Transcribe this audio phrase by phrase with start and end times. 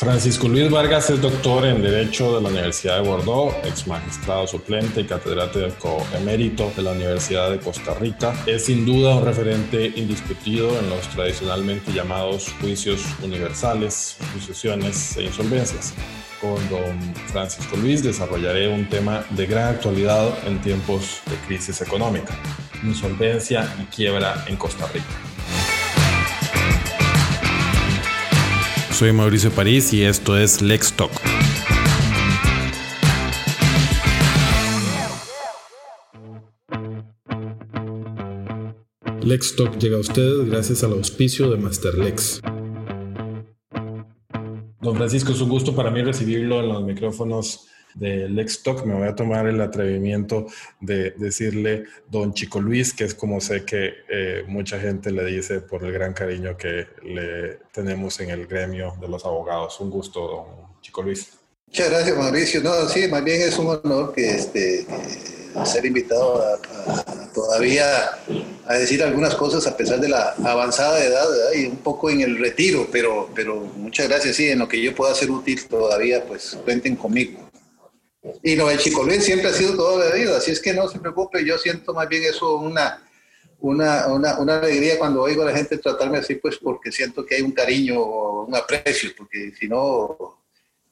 [0.00, 5.02] Francisco Luis Vargas es doctor en Derecho de la Universidad de Bordeaux, ex magistrado suplente
[5.02, 8.32] y catedrático emérito de la Universidad de Costa Rica.
[8.46, 15.92] Es sin duda un referente indiscutido en los tradicionalmente llamados juicios universales, sucesiones e insolvencias.
[16.40, 22.34] Con don Francisco Luis desarrollaré un tema de gran actualidad en tiempos de crisis económica,
[22.82, 25.29] insolvencia y quiebra en Costa Rica.
[29.00, 31.10] Soy Mauricio París y esto es Lex Talk.
[39.22, 42.42] Lex Talk llega a ustedes gracias al auspicio de Masterlex.
[44.82, 48.84] Don Francisco, es un gusto para mí recibirlo en los micrófonos de Lex Talk.
[48.84, 50.46] Me voy a tomar el atrevimiento
[50.80, 55.60] de decirle Don Chico Luis, que es como sé que eh, mucha gente le dice
[55.60, 59.80] por el gran cariño que le tenemos en el gremio de los abogados.
[59.80, 61.32] Un gusto, Don Chico Luis.
[61.66, 62.62] Muchas gracias, Mauricio.
[62.62, 64.86] No, sí, más bien es un honor que este,
[65.64, 67.86] ser invitado a, todavía
[68.66, 72.38] a decir algunas cosas a pesar de la avanzada edad y un poco en el
[72.38, 76.58] retiro, pero, pero muchas gracias, sí, en lo que yo pueda ser útil todavía, pues
[76.64, 77.49] cuenten conmigo.
[78.42, 80.88] Y no, el Chico Luis siempre ha sido todo la vida, así es que no
[80.88, 83.02] se preocupe, yo siento más bien eso una,
[83.60, 87.36] una, una, una, alegría cuando oigo a la gente tratarme así, pues porque siento que
[87.36, 87.98] hay un cariño
[88.44, 90.42] un aprecio, porque si no,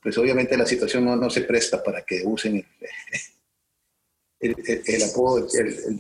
[0.03, 2.67] pues obviamente la situación no, no se presta para que usen
[4.41, 5.99] el, el, apodo, el,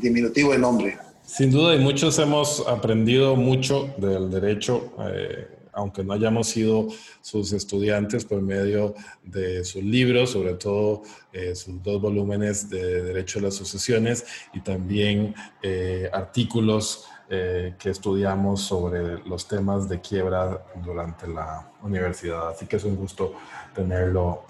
[0.00, 0.98] diminutivo de nombre.
[1.24, 4.94] Sin duda, y muchos hemos aprendido mucho del derecho.
[5.12, 6.88] Eh, aunque no hayamos sido
[7.22, 13.38] sus estudiantes por medio de sus libros, sobre todo eh, sus dos volúmenes de Derecho
[13.38, 20.64] a las Sucesiones y también eh, artículos eh, que estudiamos sobre los temas de quiebra
[20.84, 22.48] durante la universidad.
[22.48, 23.34] Así que es un gusto
[23.74, 24.46] tenerlo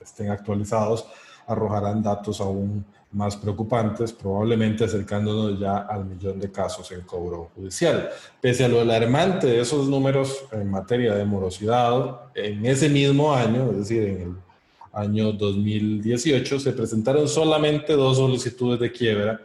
[0.00, 1.06] estén actualizados
[1.46, 8.08] arrojarán datos aún más preocupantes, probablemente acercándonos ya al millón de casos en cobro judicial.
[8.40, 13.72] Pese a lo alarmante de esos números en materia de morosidad, en ese mismo año,
[13.72, 14.34] es decir, en el
[14.92, 19.40] año 2018, se presentaron solamente dos solicitudes de quiebra,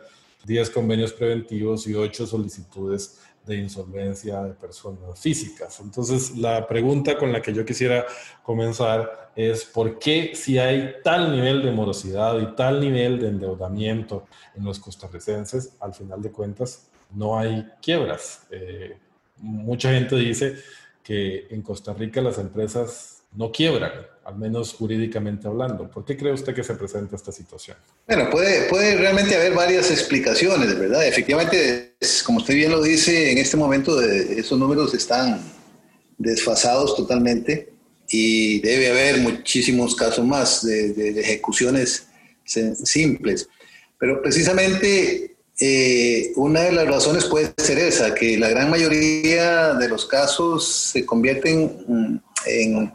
[0.45, 5.79] 10 convenios preventivos y 8 solicitudes de insolvencia de personas físicas.
[5.79, 8.05] Entonces, la pregunta con la que yo quisiera
[8.43, 14.25] comenzar es por qué si hay tal nivel de morosidad y tal nivel de endeudamiento
[14.55, 18.47] en los costarricenses, al final de cuentas, no hay quiebras.
[18.49, 18.97] Eh,
[19.37, 20.55] mucha gente dice
[21.03, 23.91] que en Costa Rica las empresas no quiebran,
[24.23, 25.89] al menos jurídicamente hablando.
[25.89, 27.77] ¿Por qué cree usted que se presenta esta situación?
[28.07, 31.05] Bueno, puede, puede realmente haber varias explicaciones, ¿verdad?
[31.05, 31.95] Efectivamente,
[32.25, 35.41] como usted bien lo dice, en este momento esos números están
[36.17, 37.73] desfasados totalmente
[38.09, 42.07] y debe haber muchísimos casos más de, ejecuciones
[42.45, 43.47] simples.
[43.99, 49.89] Pero precisamente eh, una de las razones puede ser esa, que la gran mayoría de
[49.89, 52.91] los casos se convierten mm, en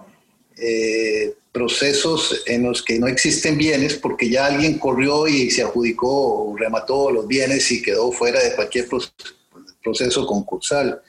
[0.60, 6.44] eh, procesos en los que no existen bienes porque ya alguien corrió y se adjudicó
[6.44, 8.87] o remató los bienes y quedó fuera de cualquier
[9.82, 11.03] proceso concursal.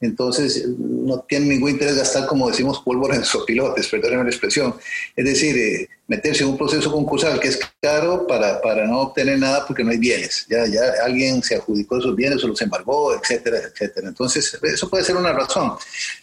[0.00, 4.76] Entonces, no tiene ningún interés gastar, como decimos, pólvora en sopilotes, perdónenme la expresión.
[5.16, 9.38] Es decir, eh, meterse en un proceso concursal que es caro para, para, no obtener
[9.38, 10.46] nada porque no hay bienes.
[10.48, 14.08] Ya, ya alguien se adjudicó esos bienes o los embargó, etcétera, etcétera.
[14.08, 15.72] Entonces, eso puede ser una razón.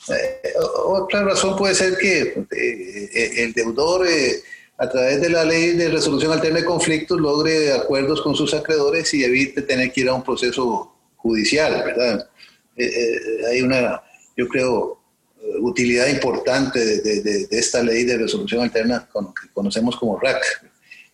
[0.10, 0.54] Eh,
[0.86, 4.08] otra razón puede ser que eh, el deudor
[4.78, 9.14] a través de la ley de resolución alterna de conflictos logre acuerdos con sus acreedores
[9.14, 12.30] y evite tener que ir a un proceso judicial, ¿verdad?
[12.76, 14.02] Eh, eh, hay una,
[14.36, 15.00] yo creo,
[15.62, 20.44] utilidad importante de, esta ley de resolución alterna que conocemos como RAC.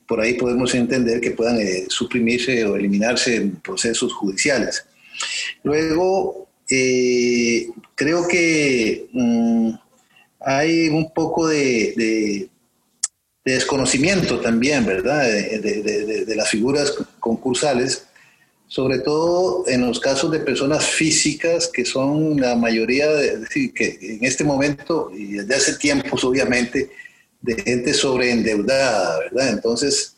[0.08, 4.86] Por ahí podemos entender que puedan eh, suprimirse o eliminarse procesos judiciales.
[5.64, 6.48] Luego,
[7.96, 9.72] creo que mm,
[10.40, 12.50] hay un poco de,
[13.44, 18.08] desconocimiento también, ¿verdad?, de, las figuras concursales,
[18.72, 23.98] sobre todo en los casos de personas físicas que son la mayoría, de, decir, que
[24.00, 26.90] en este momento y desde hace tiempos, obviamente,
[27.42, 29.50] de gente sobreendeudada, ¿verdad?
[29.50, 30.16] Entonces,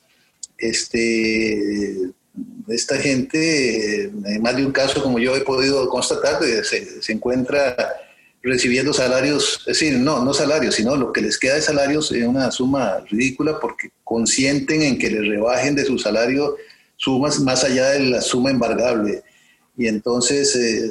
[0.59, 2.11] este,
[2.67, 7.75] esta gente, en más de un caso, como yo he podido constatar, se, se encuentra
[8.43, 12.23] recibiendo salarios, es decir, no, no salarios, sino lo que les queda de salarios es
[12.23, 16.55] una suma ridícula porque consienten en que les rebajen de su salario
[16.97, 19.23] sumas más allá de la suma embargable.
[19.77, 20.89] Y entonces, eh,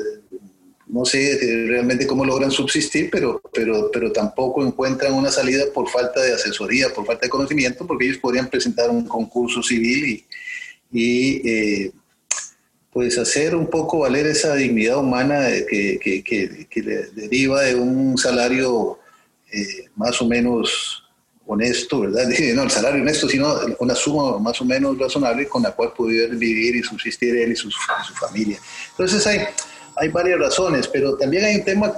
[0.93, 1.39] no sé
[1.69, 6.93] realmente cómo logran subsistir, pero, pero, pero tampoco encuentran una salida por falta de asesoría,
[6.95, 10.25] por falta de conocimiento, porque ellos podrían presentar un concurso civil
[10.93, 11.93] y, eh,
[12.93, 18.99] pues hacer un poco valer esa dignidad humana que, que, que, deriva de un salario
[19.51, 21.02] eh, más o menos
[21.53, 22.29] honesto, ¿verdad?
[22.55, 26.31] No el salario honesto, sino una suma más o menos razonable con la cual poder
[26.37, 28.59] vivir y subsistir él y su, su familia.
[28.91, 29.41] Entonces hay,
[29.97, 31.95] hay varias razones, pero también hay un tema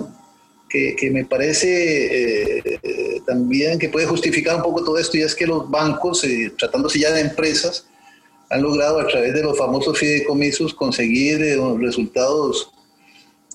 [0.68, 5.34] que, que me parece eh, también que puede justificar un poco todo esto y es
[5.34, 7.86] que los bancos, eh, tratándose ya de empresas,
[8.50, 12.70] han logrado a través de los famosos fideicomisos conseguir eh, resultados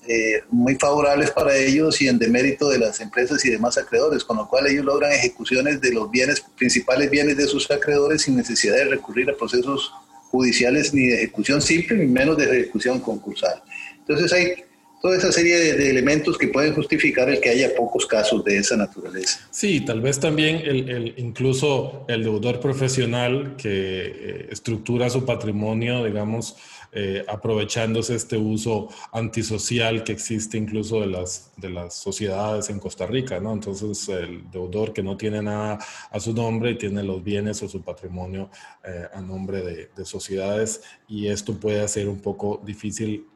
[0.08, 4.38] eh, muy favorables para ellos y en demérito de las empresas y demás acreedores, con
[4.38, 8.76] lo cual ellos logran ejecuciones de los bienes, principales bienes de sus acreedores sin necesidad
[8.76, 9.92] de recurrir a procesos
[10.30, 13.62] judiciales ni de ejecución simple, ni menos de ejecución concursal.
[13.98, 14.64] Entonces hay
[15.00, 18.76] toda esa serie de, elementos que pueden justificar el que haya pocos casos de esa
[18.76, 19.40] naturaleza.
[19.50, 26.56] Sí, tal vez también el, incluso el deudor profesional que eh, estructura su patrimonio, digamos,
[26.92, 33.06] eh, aprovechándose este uso antisocial que existe incluso de las, de las sociedades en Costa
[33.06, 33.52] Rica, ¿no?
[33.52, 35.78] Entonces, el deudor que no tiene nada
[36.10, 38.50] a su nombre y tiene los bienes o su patrimonio
[38.84, 43.26] eh, a nombre de, de, sociedades y esto puede hacer un poco difícil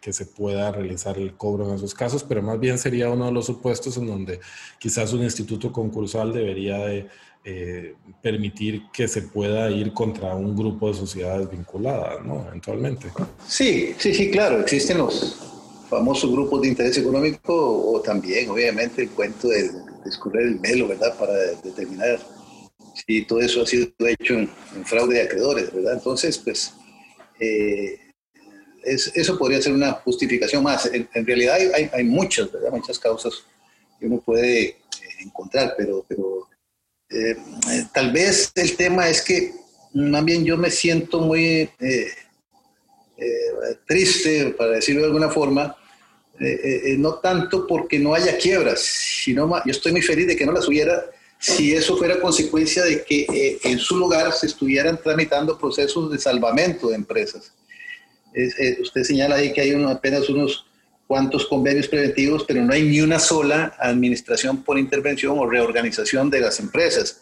[0.00, 3.32] que se pueda realizar el cobro en esos casos, pero más bien sería uno de
[3.32, 4.40] los supuestos en donde
[4.78, 7.08] quizás un instituto concursal debería de
[7.44, 12.46] eh, permitir que se pueda ir contra un grupo de sociedades vinculadas, ¿no?
[12.46, 13.08] Eventualmente.
[13.46, 15.36] Sí, sí, sí, claro, existen los
[15.88, 19.70] famosos grupos de interés económico o también, obviamente, el cuento de
[20.04, 21.16] descubrir el velo, ¿verdad?
[21.18, 22.18] Para determinar
[23.06, 24.50] si todo eso ha sido hecho en,
[24.84, 25.94] fraude de acreedores, ¿verdad?
[25.94, 26.74] Entonces, pues...
[27.40, 28.07] Eh,
[28.84, 30.90] eso podría ser una justificación más.
[30.92, 31.58] En, realidad
[31.92, 33.44] hay, muchas, muchas causas
[33.98, 34.76] que uno puede eh,
[35.20, 36.48] encontrar, pero, pero
[37.10, 37.36] eh,
[37.92, 39.52] tal vez el tema es que
[39.94, 42.12] más bien yo me siento muy eh,
[43.86, 45.76] triste, para decirlo de alguna forma,
[46.98, 50.68] no tanto porque no haya quiebras, sino yo estoy muy feliz de que no las
[50.68, 51.04] hubiera
[51.40, 56.90] si eso fuera consecuencia de que en su lugar se estuvieran tramitando procesos de salvamento
[56.90, 57.52] de empresas.
[58.34, 60.66] Eh, usted señala ahí que hay apenas unos
[61.06, 66.40] cuantos convenios preventivos, pero no hay ni una sola administración por intervención o reorganización de
[66.40, 67.20] las empresas.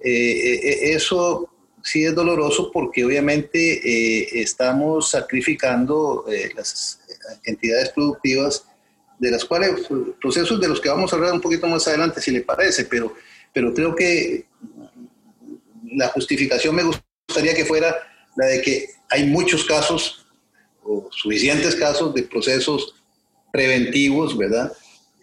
[0.00, 1.50] Eh, eh, eso
[1.82, 6.24] sí es doloroso porque obviamente estamos sacrificando
[6.56, 7.00] las
[7.44, 8.64] entidades productivas
[9.18, 9.86] de las cuales,
[10.20, 13.14] procesos de los que vamos a hablar un poquito más adelante, si le parece, pero,
[13.52, 14.46] pero creo que
[15.92, 17.96] la justificación me gustaría que fuera
[18.36, 20.25] la de que hay muchos casos
[20.86, 22.94] o suficientes casos de procesos
[23.52, 24.72] preventivos, ¿verdad?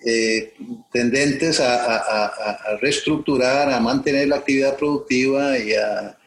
[0.06, 0.54] Eh,
[0.92, 6.18] tendentes a, reestructurar, a mantener la actividad productiva y a,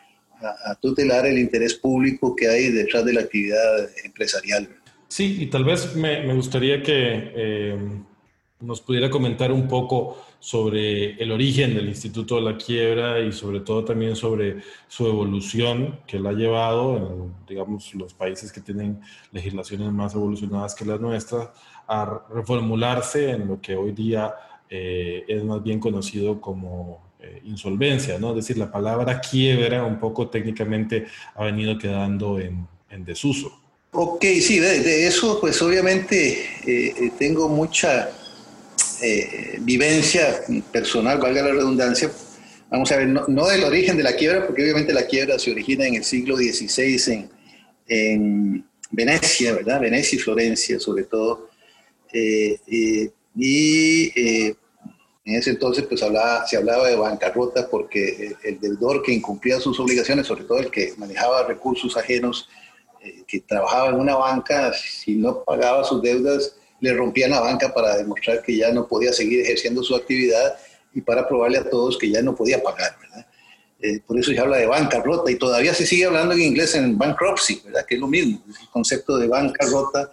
[0.80, 4.68] tutelar el interés público que hay detrás de la actividad empresarial.
[5.08, 7.78] Sí, y tal vez me, gustaría que eh,
[8.60, 13.60] nos pudiera comentar un poco sobre el origen del Instituto de la Quiebra y sobre
[13.60, 19.00] todo también sobre su evolución que la ha llevado en, digamos, los países que tienen
[19.32, 21.50] legislaciones más evolucionadas que las nuestras
[21.86, 24.34] a reformularse en lo que hoy día
[24.68, 28.30] eh, es más bien conocido como eh, insolvencia, ¿no?
[28.30, 32.66] Es decir, la palabra quiebra un poco técnicamente ha venido quedando en,
[33.04, 33.52] desuso.
[33.92, 38.08] Ok, sí, de, eso pues obviamente eh, tengo mucha
[39.02, 40.40] eh, vivencia
[40.72, 42.10] personal, valga la redundancia,
[42.70, 45.86] vamos a ver, no, del origen de la quiebra, porque obviamente la quiebra se origina
[45.86, 47.30] en el siglo XVI en,
[47.88, 49.80] en Venecia, ¿verdad?
[49.80, 51.50] Venecia y Florencia, sobre todo.
[52.12, 54.54] Eh, y eh,
[55.24, 60.26] en ese entonces pues se hablaba de bancarrota porque el deudor que incumplía sus obligaciones,
[60.26, 62.48] sobre todo el que manejaba recursos ajenos,
[63.26, 67.96] que trabajaba en una banca, si no pagaba sus deudas, le rompían la banca para
[67.96, 70.56] demostrar que ya no podía seguir ejerciendo su actividad
[70.94, 72.96] y para probarle a todos que ya no podía pagar.
[73.80, 76.96] Eh, por eso se habla de bancarrota y todavía se sigue hablando en inglés en
[76.96, 77.84] bankruptcy, ¿verdad?
[77.86, 80.10] que es lo mismo, el concepto de bancarrota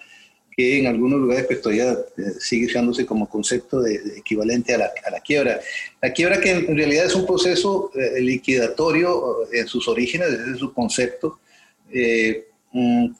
[0.55, 4.91] que en algunos lugares pues todavía eh, sigue usándose como concepto de, equivalente a la,
[5.05, 5.59] a la, quiebra.
[6.01, 10.59] La quiebra que en realidad es un proceso eh, liquidatorio en sus orígenes, ese es
[10.59, 11.39] su concepto,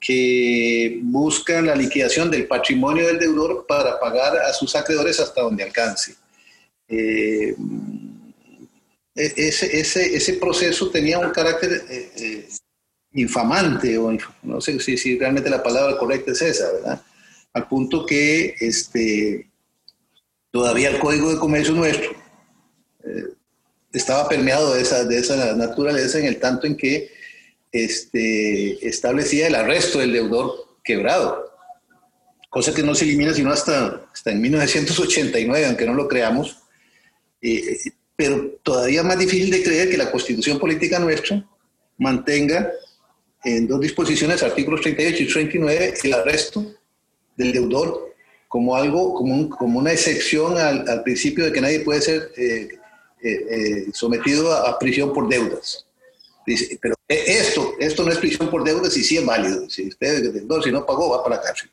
[0.00, 5.62] que busca la liquidación del patrimonio del deudor para pagar a sus acreedores hasta donde
[5.62, 6.16] alcance.
[9.14, 12.48] E-, ese, ese, ese proceso tenía un carácter eh, eh,
[13.12, 17.02] infamante, o no sé si, si, realmente la palabra correcta es esa, ¿verdad?
[17.52, 19.48] Al punto que este,
[20.50, 22.10] todavía el Código de Comercio nuestro
[23.04, 23.34] eh,
[23.92, 27.13] estaba permeado de esa, de esa naturaleza en el tanto en que
[27.74, 31.52] este, establecía el arresto del deudor quebrado,
[32.48, 36.58] cosa que no se elimina sino hasta, hasta en 1989, aunque no lo creamos
[38.16, 41.44] pero todavía más difícil de creer que la constitución política nuestra
[41.98, 42.70] mantenga
[43.44, 46.74] en dos disposiciones, artículos 38 y 39, el arresto
[47.36, 48.14] del deudor
[48.48, 52.68] como algo, como, una excepción al, principio de que nadie puede ser eh,
[53.22, 55.83] eh, eh, sometido a, prisión por deudas.
[56.46, 59.68] Dice, pero esto, esto no es prisión por deudas y sí es válido.
[59.70, 61.70] Si usted deudor, si no pagó, va para la cárcel.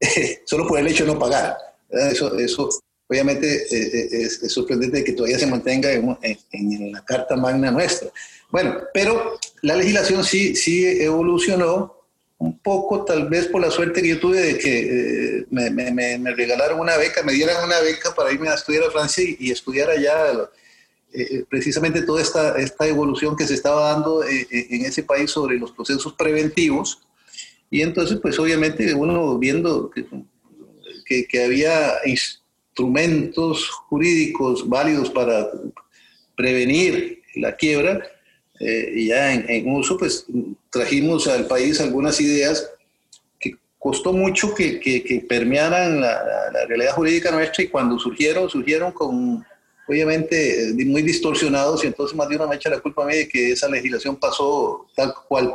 [0.44, 1.56] Solo por el hecho de no pagar.
[1.90, 2.70] Eso, eso
[3.08, 8.08] obviamente eh, eh, es, sorprendente que todavía se mantenga en, la Carta Magna nuestra.
[8.50, 12.02] Bueno, pero la legislación sí, sí evolucionó
[12.38, 16.34] un poco, tal vez por la suerte que yo tuve de que eh, me, me,
[16.34, 19.90] regalaron una beca, me dieran una beca para irme a estudiar a Francia y, estudiar
[19.90, 20.48] allá
[21.48, 26.14] precisamente toda esta, esta evolución que se estaba dando en ese país sobre los procesos
[26.14, 27.00] preventivos.
[27.70, 35.50] Y entonces, pues obviamente uno viendo que, que, había instrumentos jurídicos válidos para
[36.36, 38.02] prevenir la quiebra,
[38.60, 40.26] eh, ya en, uso, pues
[40.70, 42.70] trajimos al país algunas ideas
[43.40, 49.44] que costó mucho que, que, permearan la, realidad jurídica nuestra y cuando surgieron, surgieron con,
[49.88, 53.16] obviamente, eh, muy distorsionados y entonces más de una me echa la culpa a mí
[53.16, 55.54] de que esa legislación pasó tal cual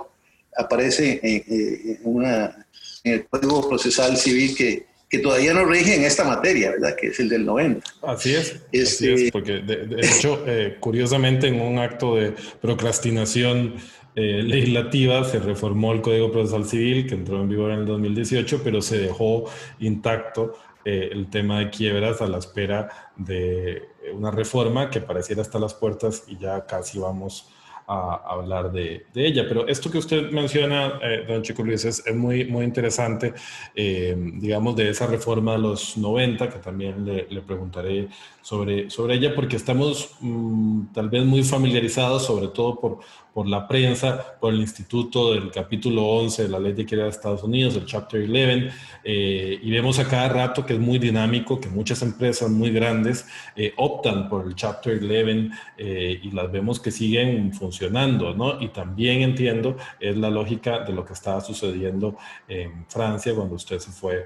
[0.55, 2.67] aparece en, una,
[3.03, 6.95] en el Código Procesal Civil que, que todavía no rige en esta materia, ¿verdad?
[6.99, 7.85] Que es el del 90.
[8.03, 13.75] Así es, así es, este, porque de, hecho, eh, curiosamente, en un acto de procrastinación
[14.15, 18.61] eh, legislativa se reformó el Código Procesal Civil, que entró en vigor en el 2018,
[18.63, 19.45] pero se dejó
[19.79, 23.83] intacto eh, el tema de quiebras a la espera de
[24.13, 27.49] una reforma que pareciera estar a las puertas y ya casi vamos
[27.87, 29.45] a hablar de, ella.
[29.47, 33.33] Pero esto que usted menciona, eh, don Chico Luis, es, muy, muy interesante,
[33.73, 38.09] eh, digamos, de esa reforma de los 90, que también le, preguntaré
[38.47, 42.99] sobre, sobre ella, porque estamos mm, tal vez muy familiarizados, sobre todo por,
[43.33, 47.09] por la prensa, por el Instituto del capítulo 11 de la Ley de Equidad de
[47.09, 48.69] Estados Unidos, el Chapter 11,
[49.03, 53.27] eh, y vemos a cada rato que es muy dinámico, que muchas empresas muy grandes
[53.57, 58.61] eh, optan por el Chapter 11 eh, y las vemos que siguen funcionando, ¿no?
[58.61, 62.15] Y también entiendo, es la lógica de lo que estaba sucediendo
[62.47, 64.25] en Francia cuando usted se fue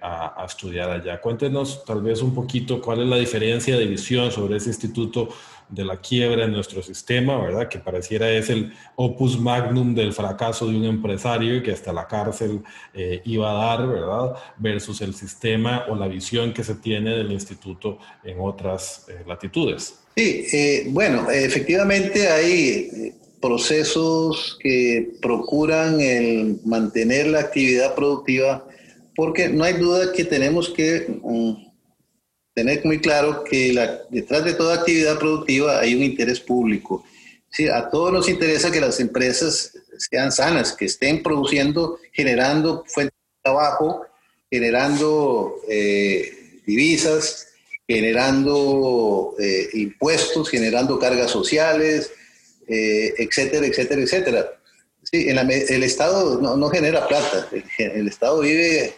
[0.00, 1.20] a, a estudiar allá.
[1.20, 5.30] Cuéntenos tal vez un poquito cuál es la diferencia de visión sobre ese instituto
[5.68, 7.68] de la quiebra en nuestro sistema, ¿verdad?
[7.68, 12.62] Que pareciera es el opus magnum del fracaso de un empresario que hasta la cárcel
[12.94, 14.34] eh, iba a dar, ¿verdad?
[14.58, 19.94] Versus el sistema o la visión que se tiene del instituto en otras eh, latitudes.
[20.16, 28.64] Sí, eh, bueno, efectivamente hay procesos que procuran el mantener la actividad productiva
[29.14, 31.20] porque no hay duda que tenemos que...
[31.22, 31.67] Mm,
[32.58, 37.04] tener muy claro que la, detrás de toda actividad productiva hay un interés público.
[37.50, 43.14] Sí, a todos nos interesa que las empresas sean sanas, que estén produciendo, generando fuentes
[43.16, 44.04] de trabajo,
[44.50, 47.46] generando eh, divisas,
[47.86, 52.10] generando eh, impuestos, generando cargas sociales,
[52.66, 54.52] eh, etcétera, etcétera, etcétera.
[55.04, 57.48] Sí, el Estado no, no genera plata,
[57.78, 58.94] el Estado vive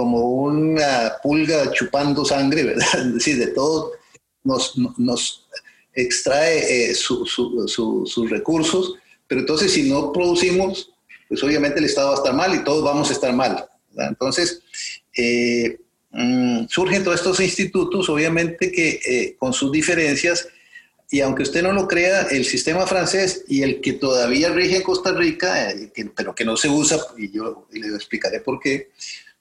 [0.00, 2.86] como una pulga chupando sangre, ¿verdad?
[3.06, 3.92] Es decir, de todo
[4.44, 5.46] nos,
[5.92, 8.94] extrae eh, sus recursos,
[9.26, 10.90] pero entonces si no producimos,
[11.28, 13.66] pues obviamente el Estado va a estar mal y todos vamos a estar mal.
[13.94, 14.62] Entonces,
[15.14, 15.78] eh,
[16.12, 20.48] mm, surgen todos estos institutos, obviamente que eh, con sus diferencias,
[21.10, 24.82] y aunque usted no lo crea, el sistema francés y el que todavía rige en
[24.82, 25.74] Costa Rica,
[26.16, 28.88] pero que no se usa, y yo le explicaré por qué,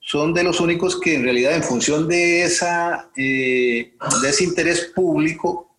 [0.10, 4.92] son de los únicos que en realidad en función de, esa, eh, de ese interés
[4.96, 5.70] público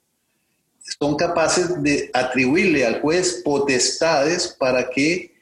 [1.00, 5.34] son capaces de atribuirle al juez potestades para que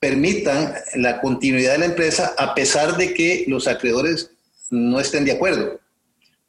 [0.00, 4.32] permitan la continuidad de la empresa a pesar de que los acreedores
[4.70, 5.78] no estén de acuerdo,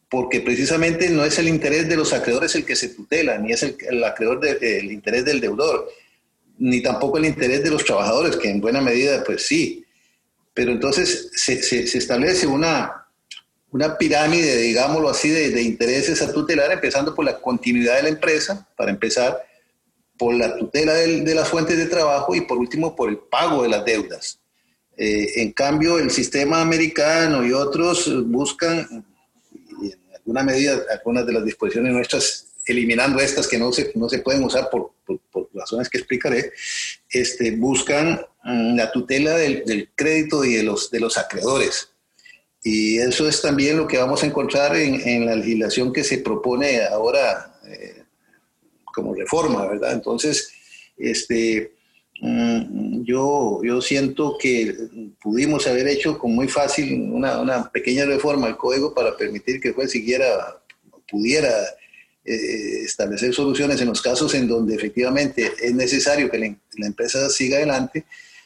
[0.09, 3.61] porque precisamente no es el interés de los acreedores el que se tutela, ni es
[3.61, 5.91] el, acreedor del interés del deudor,
[6.57, 9.82] ni tampoco el interés de los trabajadores, que en buena medida pues sí,
[10.53, 11.53] pero entonces se,
[11.97, 13.07] establece una,
[13.71, 18.67] una pirámide, digámoslo así, de, intereses a tutelar, empezando por la continuidad de la empresa,
[18.77, 19.43] para empezar,
[20.17, 23.69] por la tutela de las fuentes de trabajo y por último por el pago de
[23.69, 24.39] las deudas.
[24.95, 29.05] Eh, en cambio, el sistema americano y otros buscan,
[29.81, 34.19] en alguna medida, algunas de las disposiciones nuestras, eliminando estas que no se, no se
[34.19, 36.51] pueden usar por, por, razones que explicaré,
[37.09, 41.93] este, buscan mm, la tutela del, del crédito y de los, de los acreedores
[42.63, 46.81] y eso es también lo que vamos a encontrar en, la legislación que se propone
[46.85, 48.03] ahora eh,
[48.85, 49.91] como reforma, ¿verdad?
[49.91, 50.53] Entonces,
[50.97, 51.73] este,
[52.21, 54.77] mm, yo, yo siento que
[55.21, 59.69] pudimos haber hecho con muy fácil una, una pequeña reforma al código para permitir que
[59.69, 60.63] el juez siguiera,
[61.09, 61.51] pudiera
[62.25, 67.29] eh, establecer soluciones en los casos en donde efectivamente es necesario que la, la empresa
[67.29, 68.05] siga adelante,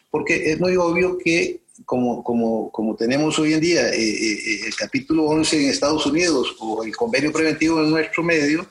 [0.10, 4.60] porque es muy obvio que como, como, como tenemos hoy en día eh, eh, eh,
[4.68, 8.68] el capítulo 11 en Estados Unidos o el convenio preventivo en nuestro medio,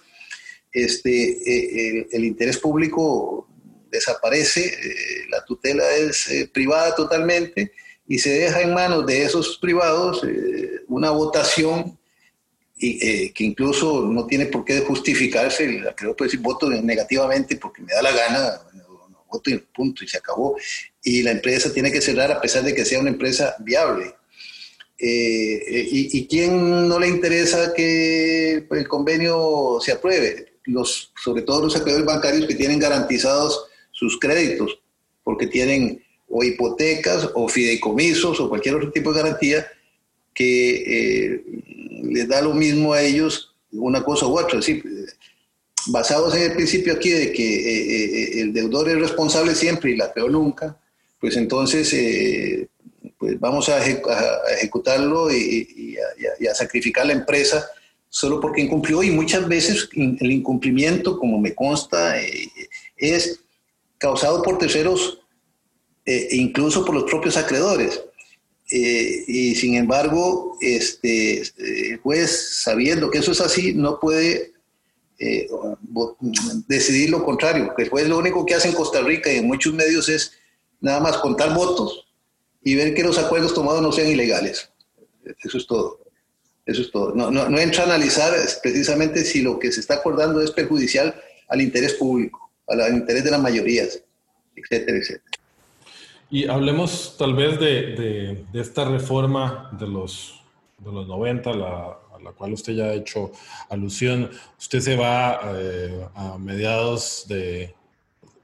[0.73, 3.49] este, el, interés público
[3.91, 4.77] desaparece,
[5.31, 7.73] la tutela es privada totalmente
[8.07, 10.21] y se deja en manos de esos privados
[10.89, 11.96] una votación
[12.77, 17.93] y, que incluso no tiene por qué justificarse, creo que decir voto negativamente porque me
[17.93, 18.61] da la gana,
[19.31, 20.57] voto y punto, y se acabó
[21.03, 24.15] y la empresa tiene que cerrar a pesar de que sea una empresa viable.
[24.99, 30.55] Eh, eh, y, y, quién no le interesa que el convenio se apruebe?
[30.65, 34.81] Los, sobre todo los acreedores bancarios que tienen garantizados sus créditos,
[35.23, 39.67] porque tienen o hipotecas o fideicomisos o cualquier otro tipo de garantía
[40.37, 41.45] que eh,
[42.05, 44.61] les da lo mismo a ellos una cosa u otra.
[44.61, 44.71] Es
[45.87, 50.31] basados en el principio aquí de que el deudor es responsable siempre y la peor
[50.31, 50.79] nunca,
[51.21, 52.69] pues entonces eh,
[53.19, 55.97] pues vamos a, ejecutarlo y,
[56.49, 57.67] a, sacrificar la empresa
[58.09, 62.49] solo porque incumplió y muchas veces el incumplimiento, como me consta, eh,
[62.97, 63.41] es
[63.99, 65.19] causado por terceros
[66.05, 68.01] eh, incluso por los propios acreedores.
[68.69, 74.53] Y sin embargo, este, el juez, sabiendo que eso es así, no puede
[76.67, 77.73] decidir lo contrario.
[77.79, 80.33] El juez lo único que hace en Costa Rica y en muchos medios es
[80.81, 82.07] nada más contar votos
[82.63, 84.71] y ver que los acuerdos tomados no sean ilegales.
[85.43, 86.01] Eso es todo.
[86.67, 87.15] Eso es todo.
[87.15, 91.15] No, no, entra a analizar precisamente si lo que se está acordando es perjudicial
[91.49, 94.03] al interés público, al interés de las mayorías,
[94.57, 95.31] etcétera, etcétera.
[96.29, 100.41] Y hablemos tal vez de, de, esta reforma de los,
[100.79, 103.31] de los 90, la, a la cual usted ya ha hecho
[103.71, 104.31] alusión.
[104.59, 107.75] Usted se va eh, a mediados de,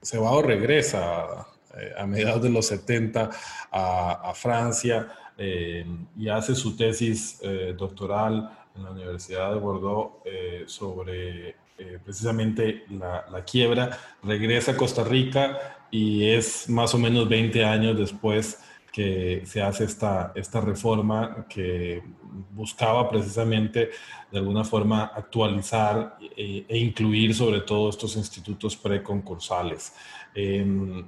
[0.00, 3.30] se va o regresa eh, a mediados de los 70
[3.70, 10.22] a, Francia eh, y hace su tesis eh, doctoral en la Universidad de Bordeaux
[10.66, 11.56] sobre
[12.04, 17.98] precisamente la, la, quiebra, regresa a Costa Rica y es más o menos 20 años
[17.98, 18.58] después
[18.90, 22.02] que se hace esta, esta reforma que
[22.50, 23.90] buscaba precisamente
[24.30, 29.92] de alguna forma actualizar e, e incluir sobre todo estos institutos preconcursales.
[30.34, 31.04] Em,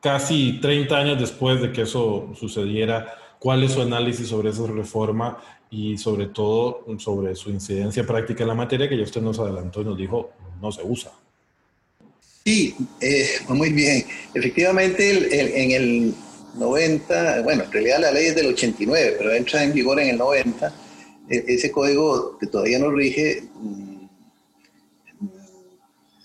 [0.00, 5.38] casi 30 años después de que eso sucediera, ¿cuál es su análisis sobre esa reforma
[5.70, 9.80] y sobre todo sobre su incidencia práctica en la materia que ya usted nos adelantó
[9.80, 11.12] y nos dijo no se usa?
[12.48, 14.06] Sí, eh, muy bien.
[14.32, 15.10] Efectivamente,
[15.60, 16.14] en el
[16.54, 20.16] 90, bueno, en realidad la ley es del 89, pero entra en vigor en el
[20.16, 20.74] 90.
[21.28, 23.42] E, ese código que todavía no rige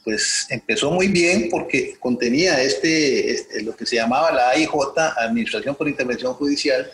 [0.06, 4.70] pues empezó muy bien porque contenía este, este, lo que se llamaba la AIJ,
[5.18, 6.90] Administración por Intervención Judicial,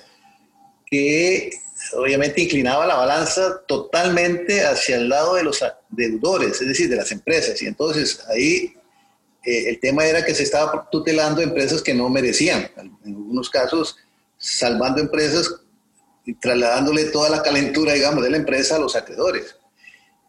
[0.85, 1.51] que
[1.93, 7.11] obviamente inclinaba la balanza totalmente hacia el lado de los deudores, es decir, de las
[7.11, 7.59] empresas.
[7.63, 8.75] Y entonces ahí
[9.43, 13.97] eh, el tema era que se estaba tutelando empresas que no merecían, en algunos casos
[14.37, 15.61] salvando empresas
[16.25, 19.55] y trasladándole toda la calentura, digamos, de la empresa a los acreedores.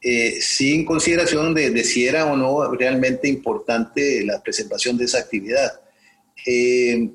[0.03, 5.81] Eh, sin consideración de, si era o no realmente importante la preservación de esa actividad.
[6.46, 7.11] Eh,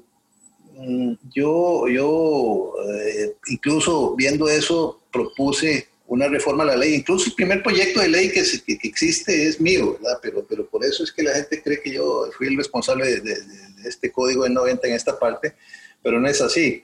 [0.77, 6.95] mm, yo, yo eh, incluso viendo eso, propuse una reforma a la ley.
[6.95, 8.41] Incluso el primer proyecto de ley que,
[8.83, 10.19] existe es mío, ¿verdad?
[10.21, 13.37] Pero, pero por eso es que la gente cree que yo fui el responsable de,
[13.85, 15.53] este código de 90 en esta parte,
[16.01, 16.83] pero no es así.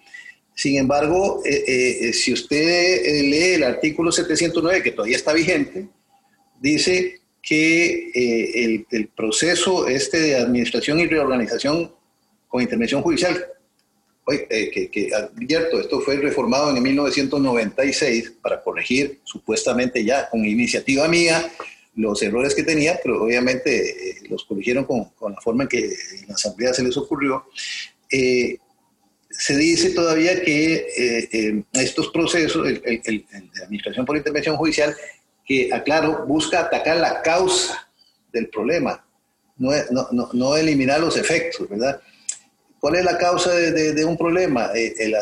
[0.55, 5.87] Sin embargo, eh, eh, si usted lee el artículo 709, que todavía está vigente,
[6.59, 11.91] dice que el, el, proceso este de administración y reorganización
[12.47, 13.43] con intervención judicial
[14.31, 21.07] eh, que, que, advierto, esto fue reformado en 1996 para corregir supuestamente ya con iniciativa
[21.07, 21.51] mía
[21.95, 25.79] los errores que tenía, pero obviamente eh, los corrigieron con, con, la forma en que
[25.79, 27.45] en la Asamblea se les ocurrió.
[28.11, 28.57] Eh,
[29.29, 34.95] se dice todavía que estos procesos, el, el, de administración por intervención judicial,
[35.45, 37.89] que, aclaro, busca atacar la causa
[38.33, 39.05] del problema,
[39.57, 39.71] no,
[40.11, 42.01] no, no eliminar los efectos, ¿verdad?
[42.81, 44.71] ¿Cuál es la causa de, un problema?
[44.73, 45.13] Eh, eh,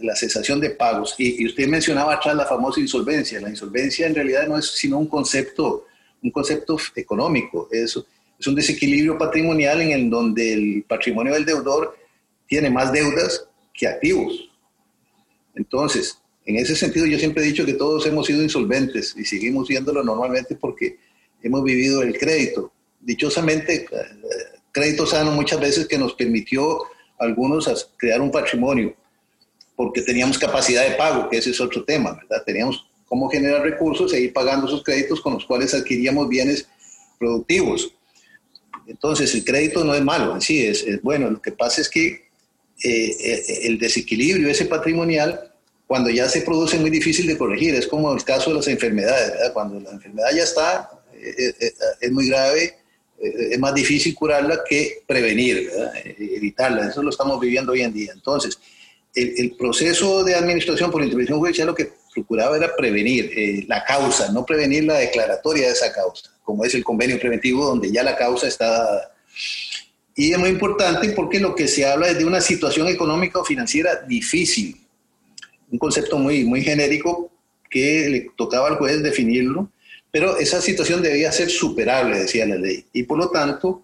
[0.00, 1.16] la cesación de pagos.
[1.18, 3.40] Y, usted mencionaba atrás la famosa insolvencia.
[3.40, 5.88] La insolvencia en realidad no es sino un concepto,
[6.22, 7.68] un concepto económico.
[7.72, 7.96] Es,
[8.46, 11.98] un desequilibrio patrimonial en el donde el patrimonio del deudor
[12.46, 13.44] tiene más deudas
[13.74, 14.48] que activos.
[15.56, 19.66] Entonces, en ese sentido yo siempre he dicho que todos hemos sido insolventes y seguimos
[19.66, 21.00] siéndolo normalmente porque
[21.42, 22.72] hemos vivido el crédito.
[23.00, 23.88] Dichosamente, eh,
[24.70, 26.84] crédito sano muchas veces que nos permitió
[27.20, 28.96] algunos a crear un patrimonio,
[29.76, 32.42] porque teníamos capacidad de pago, que ese es otro tema, ¿verdad?
[32.44, 36.66] Teníamos cómo generar recursos e ir pagando esos créditos con los cuales adquiríamos bienes
[37.18, 37.92] productivos.
[38.86, 41.30] Entonces, el crédito no es malo, sí, es, es bueno.
[41.30, 42.06] Lo que pasa es que
[42.82, 45.52] eh, eh, el desequilibrio ese patrimonial,
[45.86, 47.74] cuando ya se produce, es muy difícil de corregir.
[47.74, 49.52] Es como el caso de las enfermedades, ¿verdad?
[49.52, 51.52] Cuando la enfermedad ya está, eh,
[52.00, 52.79] es muy grave,
[53.20, 55.70] es más difícil curarla que prevenir,
[56.18, 56.88] evitarla.
[56.88, 58.12] Eso lo estamos viviendo hoy en día.
[58.14, 58.58] Entonces,
[59.14, 64.32] el, proceso de administración por intervención judicial lo que procuraba era prevenir eh, la causa,
[64.32, 68.16] no prevenir la declaratoria de esa causa, como es el convenio preventivo donde ya la
[68.16, 69.12] causa está...
[70.16, 73.44] Y es muy importante porque lo que se habla es de una situación económica o
[73.44, 74.76] financiera difícil,
[75.70, 77.30] un concepto muy, muy genérico
[77.70, 79.70] que le tocaba al juez definirlo
[80.10, 82.84] pero esa situación debía ser superable, decía la ley.
[82.92, 83.82] Y por lo tanto,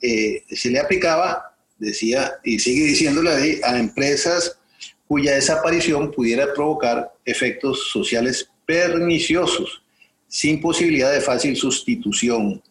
[0.00, 4.58] eh, se le aplicaba, decía, y sigue diciendo la ley, a empresas
[5.06, 9.82] cuya desaparición pudiera provocar efectos sociales perniciosos,
[10.28, 12.62] sin posibilidad de fácil sustitución.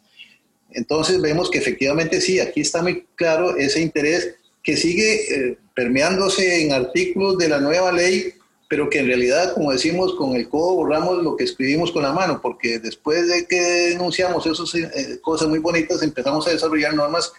[0.71, 6.63] Entonces vemos que efectivamente sí, aquí está muy claro ese interés que sigue eh, permeándose
[6.63, 8.33] en artículos de la nueva ley
[8.73, 12.11] pero que en realidad, como decimos, con el codo borramos lo que escribimos con la
[12.11, 17.31] mano, porque después de que denunciamos esas eh, cosas muy bonitas, empezamos a desarrollar normas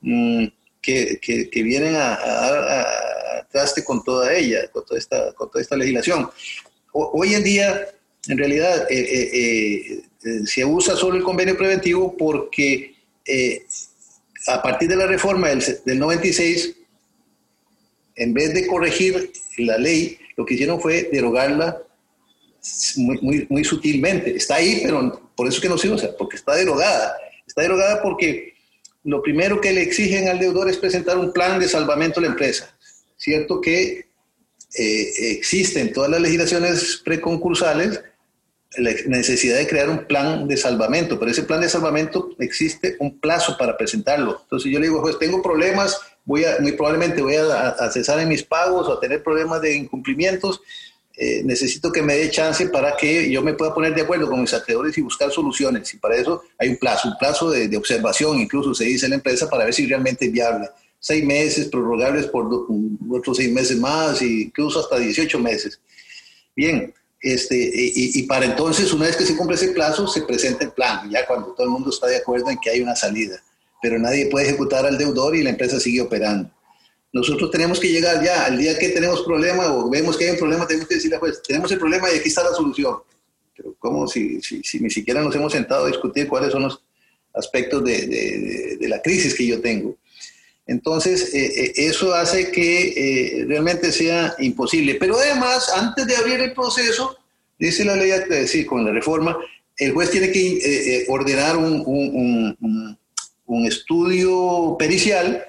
[0.00, 0.46] mm,
[0.80, 5.76] que, que, vienen a, a, traste con toda ella, con toda esta, con toda esta
[5.76, 6.30] legislación.
[6.92, 7.88] hoy en día,
[8.26, 12.94] en realidad, eh, eh, se usa solo el convenio preventivo porque
[14.46, 16.76] a partir de la reforma del, del 96,
[18.16, 21.82] en vez de corregir la ley, lo que hicieron fue derogarla
[22.96, 24.36] muy, muy, muy sutilmente.
[24.36, 27.16] Está ahí, pero por eso que no se usa, porque está derogada.
[27.44, 28.54] Está derogada porque
[29.02, 32.28] lo primero que le exigen al deudor es presentar un plan de salvamento a la
[32.28, 32.72] empresa.
[33.16, 34.06] Cierto que
[34.76, 38.00] eh, existe en todas las legislaciones preconcursales
[38.76, 43.18] la necesidad de crear un plan de salvamento, pero ese plan de salvamento existe un
[43.18, 44.38] plazo para presentarlo.
[44.42, 45.98] Entonces yo le digo, pues tengo problemas
[46.28, 49.74] voy a, muy probablemente voy a, cesar en mis pagos o a tener problemas de
[49.74, 50.60] incumplimientos.
[51.16, 54.42] Eh, necesito que me dé chance para que yo me pueda poner de acuerdo con
[54.42, 55.92] mis acreedores y buscar soluciones.
[55.94, 59.16] Y para eso hay un plazo, un plazo de, observación, incluso se dice en la
[59.16, 60.68] empresa, para ver si realmente es viable.
[61.00, 62.46] Seis meses, prorrogables por
[63.10, 65.80] otros seis meses más, incluso hasta 18 meses.
[66.54, 70.64] Bien, este, y, y, para entonces, una vez que se cumple ese plazo, se presenta
[70.64, 73.42] el plan, ya cuando todo el mundo está de acuerdo en que hay una salida
[73.82, 76.50] pero nadie puede ejecutar al deudor y la empresa sigue operando.
[77.12, 80.38] Nosotros tenemos que llegar ya al día que tenemos problema o vemos que hay un
[80.38, 82.96] problema, tenemos que decirle a juez, tenemos el problema y aquí está la solución.
[83.56, 86.82] Pero ¿cómo si, si, ni siquiera nos hemos sentado a discutir cuáles son los
[87.34, 89.96] aspectos de, de, de la crisis que yo tengo?
[90.68, 92.88] Entonces, eh, eh, eso hace que
[93.40, 94.96] eh, realmente sea imposible.
[94.96, 97.16] Pero además, antes de abrir el proceso,
[97.58, 99.38] dice la ley, decir, con la reforma,
[99.78, 102.98] el juez tiene que ordenar un, un un
[103.66, 105.44] estudio pericial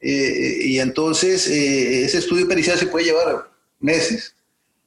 [0.00, 4.34] eh, y entonces eh, ese estudio pericial se puede llevar meses.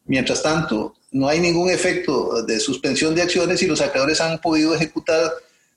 [0.06, 4.76] Mientras tanto, no hay ningún efecto de suspensión de acciones y los acreedores han podido
[4.76, 5.32] ejecutar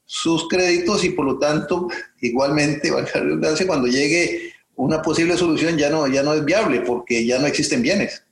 [0.04, 1.88] sus créditos y por lo tanto,
[2.20, 2.90] igualmente,
[3.66, 7.82] cuando llegue una posible solución ya no, ya no es viable porque ya no existen
[7.82, 8.22] bienes.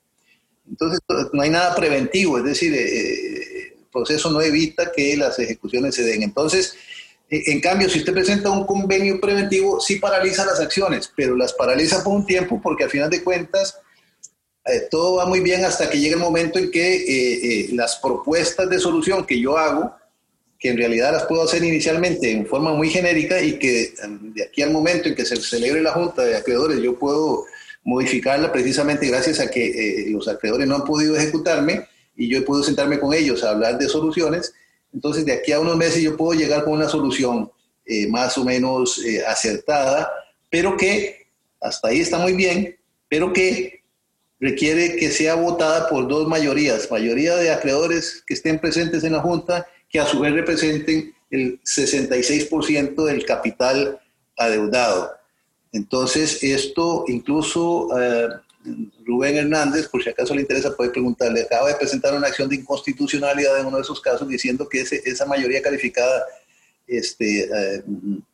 [0.68, 1.00] Entonces,
[1.32, 6.22] no hay nada preventivo, es decir, eh, proceso no evita que las ejecuciones se den.
[6.22, 6.74] Entonces,
[7.30, 12.02] en cambio, si usted presenta un convenio preventivo, sí paraliza las acciones, pero las paraliza
[12.02, 13.78] por un tiempo porque al final de cuentas
[14.68, 17.96] eh, todo va muy bien hasta que llega el momento en que eh, eh, las
[17.96, 19.94] propuestas de solución que yo hago,
[20.58, 23.94] que en realidad las puedo hacer inicialmente en forma muy genérica y que
[24.34, 27.44] de aquí al momento en que se celebre la junta de acreedores yo puedo
[27.84, 31.86] modificarla precisamente gracias a que los acreedores no han podido ejecutarme
[32.16, 34.52] y yo podido sentarme con ellos a hablar de soluciones
[34.92, 37.50] entonces, de aquí a unos meses yo puedo llegar con una solución
[37.84, 40.10] eh, más o menos eh, acertada,
[40.50, 41.26] pero que
[41.60, 42.76] hasta ahí está muy bien,
[43.08, 43.82] pero que
[44.40, 49.20] requiere que sea votada por dos mayorías, mayoría de acreedores que estén presentes en la
[49.20, 54.00] Junta, que a su vez representen el 66% del capital
[54.36, 55.12] adeudado.
[55.72, 58.28] Entonces, esto incluso eh,
[59.08, 62.56] Rubén Hernández, por si acaso le interesa, puede preguntarle, acaba de presentar una acción de
[62.56, 66.26] inconstitucionalidad en uno de esos casos diciendo que esa mayoría calificada
[66.86, 67.82] este, eh,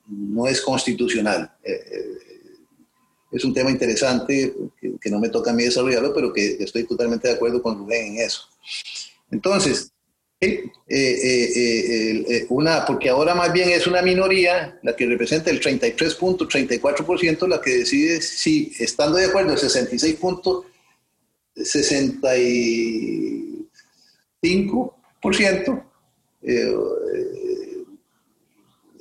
[0.08, 1.48] no es constitucional.
[1.62, 2.18] Eh, eh,
[3.30, 4.52] es un tema interesante
[5.00, 8.16] que, no me toca a mí desarrollarlo, pero que estoy totalmente de acuerdo con Rubén
[8.16, 8.48] en eso.
[9.30, 9.92] Entonces,
[10.44, 15.60] eh, eh, eh, una, porque ahora más bien es una minoría la que representa el
[15.60, 20.64] 33.34%, la que decide si, estando de acuerdo, el 66.65%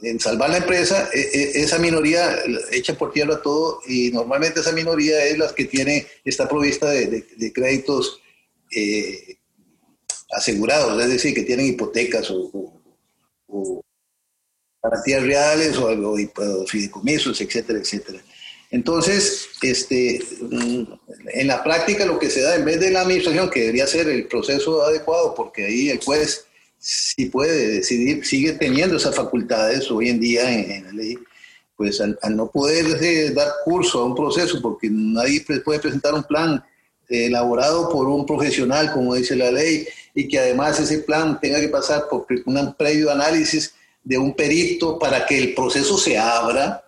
[0.01, 2.35] en salvar la empresa, esa minoría
[2.71, 7.53] echa por tierra todo y normalmente esa minoría es la que tiene, está provista de
[7.53, 8.19] créditos
[10.35, 13.81] asegurados, es decir, que tienen hipotecas o,
[14.81, 18.19] garantías reales o, o, fideicomisos, etcétera, etcétera.
[18.71, 20.83] Entonces, este, mm,
[21.33, 24.09] en la práctica lo que se da en vez de la administración, que debería ser
[24.09, 26.45] el proceso adecuado, porque ahí el juez
[26.83, 31.17] si puede decidir, sigue teniendo esas facultades hoy en día en, la ley,
[31.77, 36.25] pues al, no poder eh, dar curso a un proceso, porque nadie puede presentar un
[36.25, 36.61] plan
[37.09, 41.69] elaborado por un profesional, como dice la ley, y que además ese plan tenga que
[41.69, 46.83] pasar por un previo análisis de un perito para que el proceso se abra.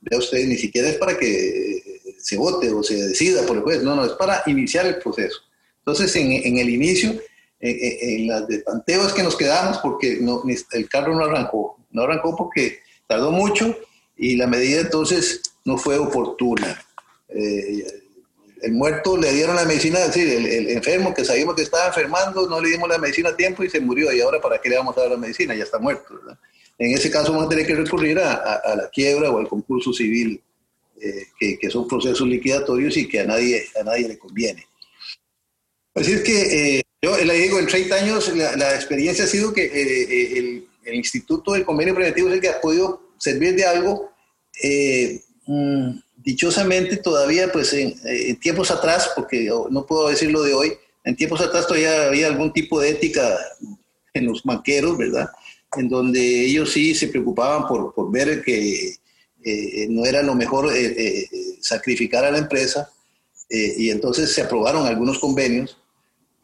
[0.00, 3.82] Vea usted, ni siquiera es para que se vote o se decida por el juez,
[3.82, 5.38] no, no, es para iniciar el proceso.
[5.78, 7.20] Entonces, en, el inicio,
[7.58, 8.62] en, las de
[9.16, 10.20] que nos quedamos, porque
[10.72, 13.76] el carro no arrancó, no arrancó porque tardó mucho
[14.16, 16.80] y la medida entonces no fue oportuna.
[17.28, 18.01] Eh,
[18.62, 22.48] el muerto le dieron la medicina, es decir, el, enfermo que sabíamos que estaba enfermando,
[22.48, 24.12] no le dimos la medicina a tiempo y se murió.
[24.12, 25.54] Y ahora, ¿para qué le vamos a dar la medicina?
[25.54, 26.20] Ya está muerto.
[26.78, 30.40] En ese caso, vamos a tener que recurrir a, la quiebra o al concurso civil,
[31.00, 34.64] eh, que, son procesos liquidatorios y que a nadie, a nadie le conviene.
[35.94, 39.64] Así es que eh, yo le digo, en 30 años la, experiencia ha sido que
[39.64, 44.10] eh, el, Instituto del Convenio Preventivo es el que ha podido servir de algo.
[45.46, 47.94] Mm, dichosamente todavía, pues en,
[48.40, 50.72] tiempos atrás, porque no puedo decirlo de hoy,
[51.04, 53.38] en tiempos atrás todavía había algún tipo de ética
[54.14, 55.28] en los banqueros, ¿verdad?
[55.76, 58.96] En donde ellos sí se preocupaban por, por ver que
[59.44, 61.28] eh, no era lo mejor eh, eh,
[61.60, 62.90] sacrificar a la empresa
[63.54, 65.76] y entonces se aprobaron algunos convenios,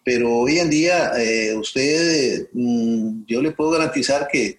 [0.05, 1.11] pero hoy en día
[1.59, 4.59] usted, mm, yo le puedo garantizar que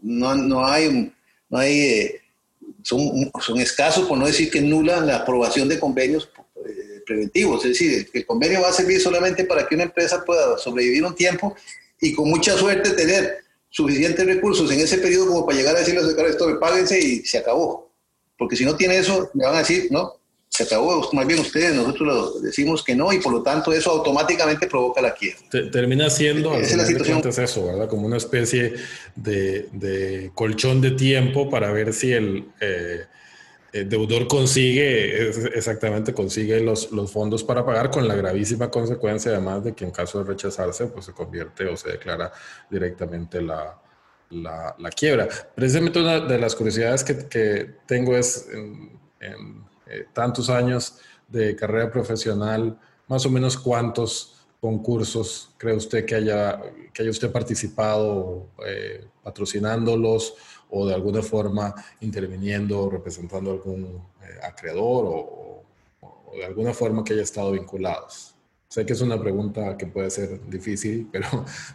[0.00, 1.12] no, no hay,
[1.50, 2.12] no hay
[2.84, 6.28] son, escasos, por no decir que nula la aprobación de convenios
[6.64, 7.64] eh, preventivos.
[7.64, 11.14] Es decir, el convenio va a servir solamente para que una empresa pueda sobrevivir un
[11.14, 11.56] tiempo
[12.00, 16.00] y con mucha suerte tener suficientes recursos en ese periodo como para llegar a decirle
[16.00, 17.90] a los esto, páguense y se acabó.
[18.38, 20.20] Porque si no tiene eso, me van a decir, no,
[20.56, 23.90] se acabó, más bien ustedes, nosotros lo decimos que no y por lo tanto eso
[23.90, 25.40] automáticamente provoca la quiebra.
[25.72, 27.22] termina siendo es la situación.
[27.26, 27.88] eso, ¿verdad?
[27.88, 28.74] Como una especie
[29.16, 33.04] de, colchón de tiempo para ver si el, eh,
[33.72, 39.74] deudor consigue, exactamente consigue los, los, fondos para pagar con la gravísima consecuencia además de
[39.74, 42.30] que en caso de rechazarse pues se convierte o se declara
[42.70, 43.76] directamente la,
[44.30, 45.28] la, quiebra.
[45.56, 51.90] Precisamente una de las curiosidades que, que tengo es en eh, tantos años de carrera
[51.90, 56.60] profesional, más o menos cuántos concursos cree usted que haya,
[56.92, 60.34] que haya usted participado eh, patrocinándolos
[60.70, 65.64] o de alguna forma interviniendo, representando algún eh, acreedor o,
[66.34, 68.33] de alguna forma que haya estado vinculados?
[68.74, 71.28] Sé que es una pregunta que puede ser difícil, pero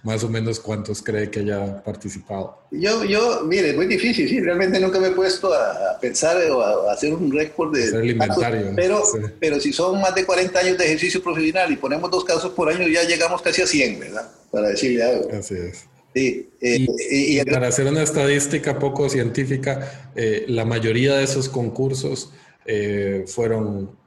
[0.03, 2.61] más o menos cuántos cree que haya participado.
[2.71, 6.61] Yo, yo, mire, es muy difícil, sí, realmente nunca me he puesto a, pensar o
[6.61, 7.85] a, hacer un récord de...
[7.85, 8.73] Hacer el inventario.
[8.75, 9.01] Pero,
[9.39, 12.67] pero si son más de 40 años de ejercicio profesional y ponemos dos casos por
[12.67, 14.29] año, ya llegamos casi a 100, ¿verdad?
[14.51, 15.29] Para decirle algo.
[15.31, 15.85] Así es.
[16.13, 22.33] Sí, eh, y, para hacer una estadística poco científica, eh, la mayoría de esos concursos
[22.65, 23.97] eh, fueron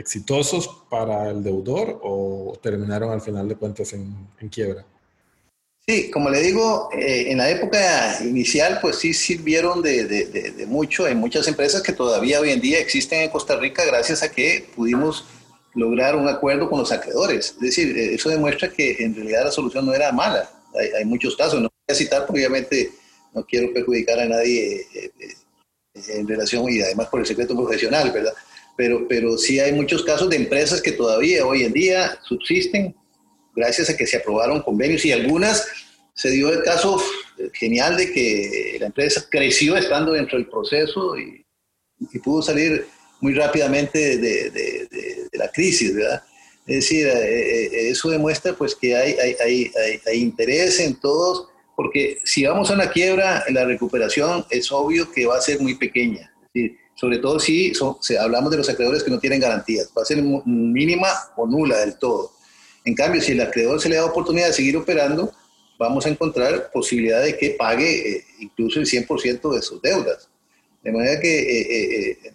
[0.00, 4.14] exitosos para el deudor o terminaron al final de cuentas en,
[4.50, 4.84] quiebra?
[5.86, 11.04] Sí, como le digo, eh, en la época inicial, pues sí sirvieron de, mucho.
[11.04, 14.68] Hay muchas empresas que todavía hoy en día existen en Costa Rica gracias a que
[14.74, 15.24] pudimos
[15.74, 17.54] lograr un acuerdo con los acreedores.
[17.56, 20.50] Es decir, eh, eso demuestra que en realidad la solución no era mala.
[20.96, 22.92] Hay, muchos casos, no voy a citar porque obviamente
[23.34, 25.10] no quiero perjudicar a nadie eh,
[25.94, 28.32] en relación y además por el secreto profesional, ¿verdad?
[28.80, 32.96] Pero, pero sí hay muchos casos de empresas que todavía hoy en día subsisten
[33.54, 35.66] gracias a que se aprobaron convenios y algunas
[36.14, 36.98] se dio el caso
[37.52, 41.44] genial de que la empresa creció estando dentro del proceso y,
[42.24, 42.86] pudo salir
[43.20, 46.22] muy rápidamente de, de, la crisis, ¿verdad?
[46.66, 49.70] Es decir, eh, eh, eso demuestra pues que hay, hay, hay,
[50.06, 55.26] hay, interés en todos, porque si vamos a una quiebra, la recuperación es obvio que
[55.26, 56.32] va a ser muy pequeña.
[56.46, 57.72] Es decir, sobre todo si,
[58.20, 61.96] hablamos de los acreedores que no tienen garantías, va a ser mínima o nula del
[61.96, 62.32] todo.
[62.84, 65.32] En cambio, si el acreedor se le da oportunidad de seguir operando,
[65.78, 70.28] vamos a encontrar posibilidad de que pague eh, incluso el 100% de sus deudas.
[70.82, 72.34] De manera que eh, eh,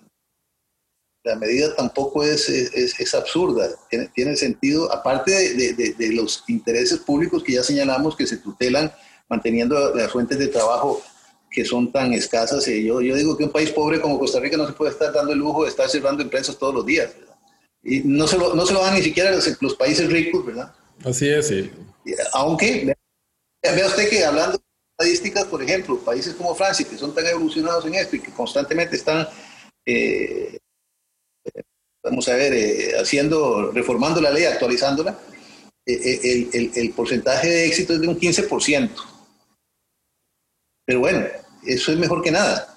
[1.24, 3.70] la medida tampoco es, es, absurda,
[4.16, 8.92] tiene, sentido, aparte de, de, los intereses públicos que ya señalamos que se tutelan
[9.30, 11.04] manteniendo las fuentes de trabajo
[11.56, 12.68] que son tan escasas.
[12.68, 15.14] Y yo, yo digo que un país pobre como Costa Rica no se puede estar
[15.14, 17.14] dando el lujo de estar cerrando empresas todos los días.
[17.82, 20.74] Y no se, lo, no se lo dan ni siquiera los, los países ricos, ¿verdad?
[21.06, 21.72] Así es, sí.
[22.34, 22.94] Aunque,
[23.64, 24.64] vea usted que hablando de
[24.98, 28.98] estadísticas, por ejemplo, países como Francia, que son tan evolucionados en esto y que constantemente
[28.98, 29.26] están,
[29.86, 30.58] eh,
[32.04, 35.18] vamos a ver, eh, haciendo, reformando la ley, actualizándola,
[35.86, 38.90] eh, el, el, el porcentaje de éxito es de un 15%.
[40.86, 41.26] Pero bueno,
[41.66, 42.76] eso es mejor que nada.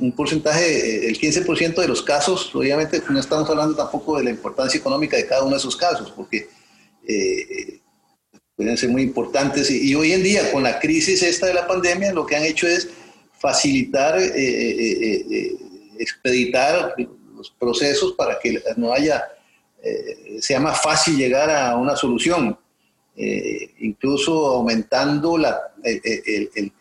[0.00, 4.78] Un, porcentaje, el 15% de los casos, obviamente no estamos hablando tampoco de la importancia
[4.78, 6.48] económica de cada uno de esos casos, porque
[7.06, 7.78] eh,
[8.56, 9.70] pueden ser muy importantes.
[9.70, 12.66] Y, hoy en día, con la crisis esta de la pandemia, lo que han hecho
[12.66, 12.88] es
[13.38, 15.56] facilitar, eh, eh,
[16.00, 16.96] expeditar
[17.36, 19.22] los procesos para que no haya,
[20.40, 22.58] sea más fácil llegar a una solución.
[23.78, 26.72] incluso aumentando la, el,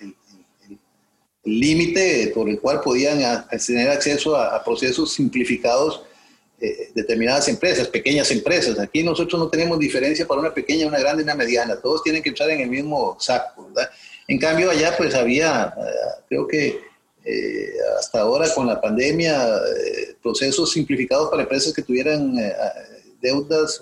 [1.48, 3.20] límite por el cual podían
[3.66, 6.04] tener acceso a, procesos simplificados
[6.60, 8.78] eh, determinadas empresas, pequeñas empresas.
[8.80, 11.78] Aquí nosotros no tenemos diferencia para una pequeña, una grande una mediana.
[11.78, 13.90] Todos tienen que entrar en el mismo saco, ¿verdad?
[14.28, 16.82] En cambio, allá pues había, eh, creo que
[17.24, 19.48] eh, hasta ahora con la pandemia,
[20.22, 22.36] procesos simplificados para empresas que tuvieran
[23.22, 23.82] deudas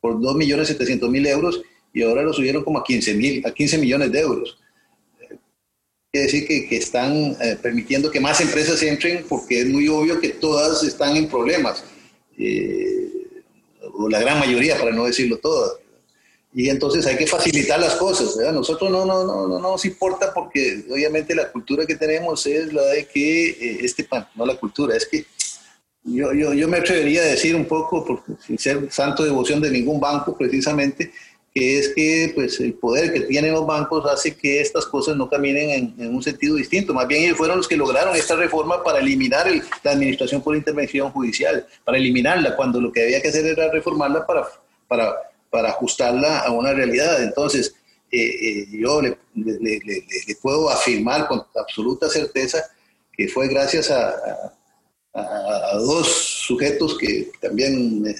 [0.00, 4.58] por 2.700.000 euros y ahora lo subieron como a 15, a 15 millones de euros
[6.10, 10.20] quiere decir que, que están eh, permitiendo que más empresas entren porque es muy obvio
[10.20, 11.84] que todas están en problemas,
[12.36, 13.12] eh,
[13.92, 15.72] o la gran mayoría, para no decirlo todas.
[16.52, 18.36] Y entonces hay que facilitar las cosas.
[18.36, 18.52] ¿verdad?
[18.52, 22.82] Nosotros no, no, no, no, nos importa porque obviamente la cultura que tenemos es la
[22.86, 25.24] de que eh, este pan, no la cultura, es que
[26.02, 29.70] yo, yo, yo me atrevería a decir un poco, porque, sin ser santo devoción de
[29.70, 31.12] ningún banco precisamente,
[31.52, 35.28] que es que pues, el poder que tienen los bancos hace que estas cosas no
[35.28, 36.94] caminen en, un sentido distinto.
[36.94, 39.46] Más bien ellos fueron los que lograron esta reforma para eliminar
[39.82, 44.26] la administración por intervención judicial, para eliminarla, cuando lo que había que hacer era reformarla
[44.26, 44.46] para,
[44.86, 45.14] para,
[45.50, 47.20] para ajustarla a una realidad.
[47.22, 47.74] Entonces,
[48.12, 49.16] eh, eh, yo le,
[50.40, 52.64] puedo afirmar con absoluta certeza
[53.12, 54.14] que fue gracias a,
[55.14, 56.08] a, dos
[56.46, 58.14] sujetos que también me,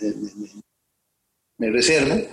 [1.59, 2.27] me reservo,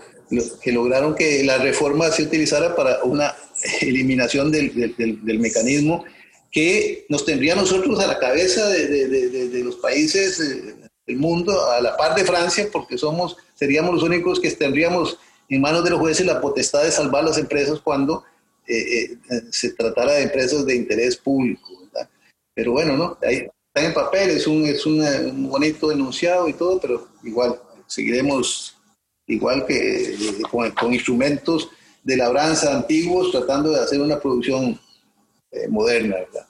[0.61, 3.35] que lograron que la reforma se utilizara para una
[3.81, 6.03] eliminación del, del, mecanismo
[6.51, 11.81] que nos tendría nosotros a la cabeza de, de, los países eh, del mundo, a
[11.81, 15.17] la par de Francia, porque somos, seríamos los únicos que tendríamos
[15.49, 18.23] en manos de los jueces la potestad de salvar las empresas cuando
[18.67, 21.63] eh, eh, se tratara de empresas de interés público.
[22.53, 23.17] Pero bueno, ¿no?
[23.21, 28.76] Ahí está en papel, es, un, es un bonito enunciado y todo, pero igual seguiremos
[29.28, 30.17] igual que eh,
[30.49, 31.69] con, instrumentos
[32.03, 34.80] de labranza antiguos, tratando de hacer una producción
[35.51, 36.47] eh, moderna, ¿verdad?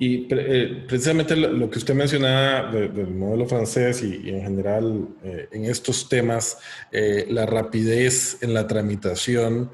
[0.00, 5.64] Y eh, precisamente lo, que usted mencionaba del modelo francés y, en general eh, en
[5.64, 6.58] estos temas,
[6.92, 9.70] eh, la rapidez en la tramitación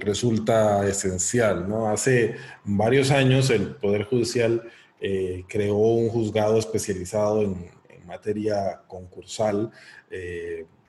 [0.00, 1.68] resulta esencial.
[1.68, 1.88] ¿no?
[1.88, 4.62] Hace varios años el Poder Judicial
[5.48, 9.72] creó un juzgado especializado en, en materia concursal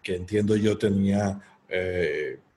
[0.02, 1.42] que entiendo yo tenía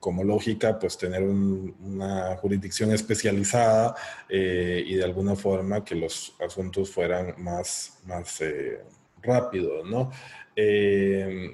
[0.03, 3.95] como lógica, pues tener una jurisdicción especializada
[4.27, 8.81] eh, y de alguna forma que los asuntos fueran más, más eh,
[9.21, 10.11] rápidos, ¿no?
[10.57, 11.51] Eh,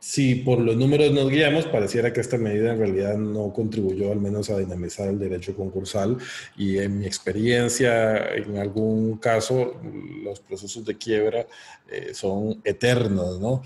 [0.00, 4.20] si por los números nos guiamos, pareciera que esta medida en realidad no contribuyó al
[4.20, 6.16] menos a dinamizar el derecho concursal
[6.56, 9.78] y en mi experiencia, en algún caso,
[10.22, 11.46] los procesos de quiebra
[12.12, 13.62] son eternos, ¿no?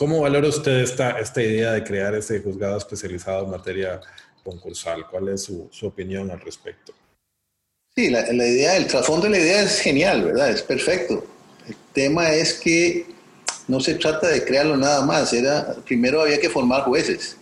[0.00, 4.00] ¿Cómo valora usted esta, esta idea de crear ese juzgado especializado en materia
[4.42, 5.06] concursal?
[5.06, 6.94] ¿Cuál es su, su opinión al respecto?
[7.94, 10.52] Sí, la, la, idea, el trasfondo de la idea es genial, ¿verdad?
[10.52, 11.26] Es perfecto.
[11.68, 13.08] El tema es que
[13.68, 15.34] no se trata de crearlo nada más.
[15.34, 17.36] Era, primero había que formar jueces,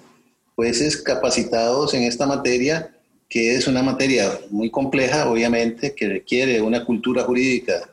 [0.56, 2.92] jueces capacitados en esta materia,
[3.28, 7.88] que es una materia muy compleja, obviamente, que requiere una cultura jurídica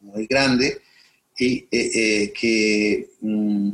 [0.00, 0.82] muy grande
[1.38, 3.70] y eh, eh, que mm,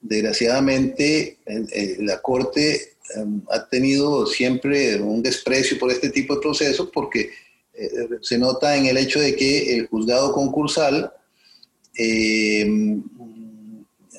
[0.00, 6.90] desgraciadamente eh, la Corte em, ha tenido siempre un desprecio por este tipo de procesos
[6.92, 7.30] porque
[8.20, 11.10] se nota en el hecho de que el juzgado concursal,
[11.94, 13.02] em,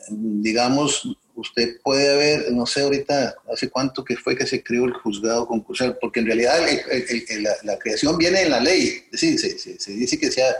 [0.09, 4.93] digamos, usted puede haber, no sé ahorita hace cuánto que fue que se creó el
[4.93, 6.59] juzgado concursal, porque en realidad
[7.63, 10.53] la, creación viene en la ley, es decir, se, se dice que sea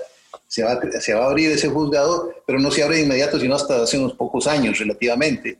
[0.53, 3.55] se va, se va a abrir ese juzgado, pero no se abre de inmediato, sino
[3.55, 5.57] hasta hace unos pocos años relativamente.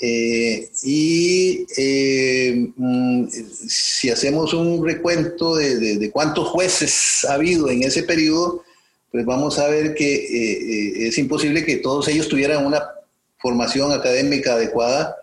[0.00, 7.82] Eh, y eh, mm, si hacemos un recuento de, de, cuántos jueces ha habido en
[7.82, 8.62] ese periodo,
[9.10, 12.84] pues vamos a ver que eh, es imposible que todos ellos tuvieran una
[13.38, 15.16] formación académica adecuada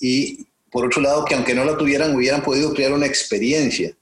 [0.00, 3.94] y por otro lado que aunque no la tuvieran hubieran podido crear una experiencia.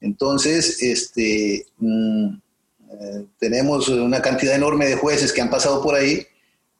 [0.00, 2.38] Entonces, este, mm,
[2.90, 6.26] eh, tenemos una cantidad enorme de jueces que han pasado por ahí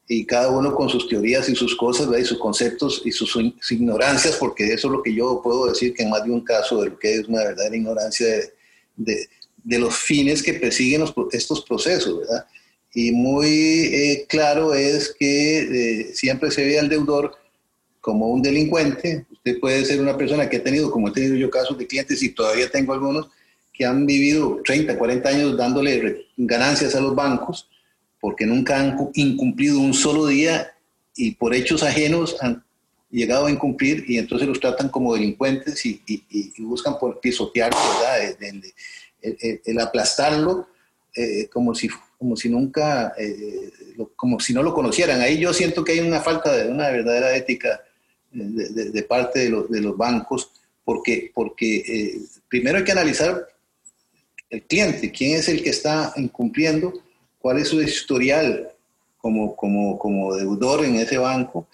[0.07, 3.37] y cada uno con sus teorías y sus cosas, y sus conceptos y sus,
[3.69, 6.81] ignorancias, porque eso es lo que yo puedo decir que en más de un caso
[6.81, 8.27] de lo que es una verdadera ignorancia
[8.95, 9.27] de,
[9.63, 12.47] de, los fines que persiguen estos procesos, ¿verdad?
[12.93, 17.35] Y muy eh, claro es que eh, siempre se ve al deudor
[18.01, 19.27] como un delincuente.
[19.31, 22.23] Usted puede ser una persona que ha tenido, como he tenido yo casos de clientes
[22.23, 23.27] y todavía tengo algunos,
[23.79, 27.69] que han vivido 30, 40 años dándole ganancias a los bancos
[28.19, 30.73] porque nunca han incumplido un solo día
[31.15, 32.61] y por hechos ajenos han
[33.09, 36.01] llegado a incumplir y entonces los tratan como delincuentes y,
[36.57, 38.65] buscan por pisotearlo, ¿verdad?
[39.21, 40.67] El, aplastarlo
[41.15, 43.71] eh, como, si, como si nunca, eh,
[44.17, 45.21] como si no lo conocieran.
[45.21, 47.81] Ahí yo siento que hay una falta de una verdadera ética
[48.33, 50.51] de, parte de los, bancos
[50.83, 52.19] porque, porque eh,
[52.49, 53.47] primero hay que analizar
[54.49, 56.93] el cliente, quién es el que está incumpliendo,
[57.39, 58.71] cuál es su historial
[59.17, 61.67] como, como, como deudor en ese banco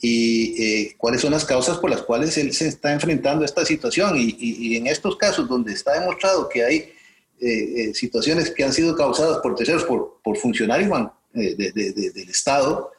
[0.00, 3.64] y eh, cuáles son las causas por las cuales él se está enfrentando a esta
[3.64, 4.14] situación.
[4.16, 6.92] Y, en estos casos donde está demostrado que hay eh,
[7.40, 10.90] eh, situaciones que han sido causadas por terceros, por, por funcionarios
[11.32, 12.90] del Estado,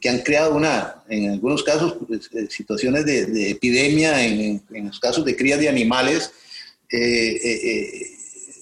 [0.00, 5.24] que han creado una, en algunos casos, pues, situaciones de, epidemia, en, en, los casos
[5.24, 6.30] de cría de animales,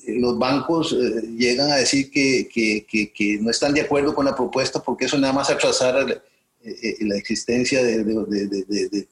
[0.07, 4.83] los bancos eh, llegan a decir que, que, no están de acuerdo con la propuesta
[4.83, 6.23] porque eso nada más atrasar
[6.63, 8.05] eh, eh, la existencia de,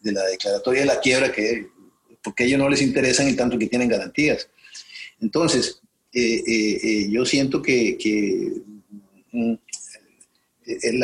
[0.03, 1.68] la declaratoria de la quiebra, que,
[2.22, 4.49] porque ellos no les interesan y tanto que tienen garantías.
[5.20, 5.80] Entonces,
[6.12, 8.62] yo siento que,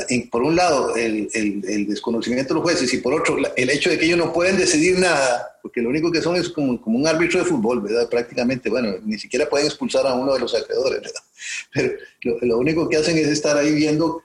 [0.09, 3.91] mm, por un lado el, el, desconocimiento de los jueces y por otro el hecho
[3.91, 6.99] de que ellos no pueden decidir nada, porque lo único que son es como, como
[6.99, 8.09] un árbitro de fútbol, ¿verdad?
[8.09, 11.21] Prácticamente, bueno, ni siquiera pueden expulsar a uno de los acreedores, ¿verdad?
[11.73, 11.93] Pero
[12.43, 14.23] lo, único que hacen es estar ahí viendo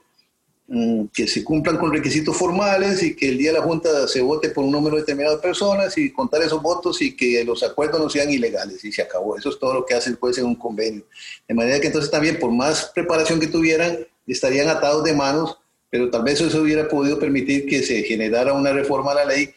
[1.12, 4.48] que se cumplan con requisitos formales y que el día de la Junta se vote
[4.48, 8.08] por un número determinado de personas y contar esos votos y que los acuerdos no
[8.08, 9.36] sean ilegales y se acabó.
[9.36, 11.04] Eso es todo lo que hace el juez en un convenio.
[11.46, 15.58] De manera que entonces también, por más preparación que tuvieran, estarían atados de manos,
[15.90, 19.52] pero tal vez eso hubiera podido permitir que se generara una reforma a la ley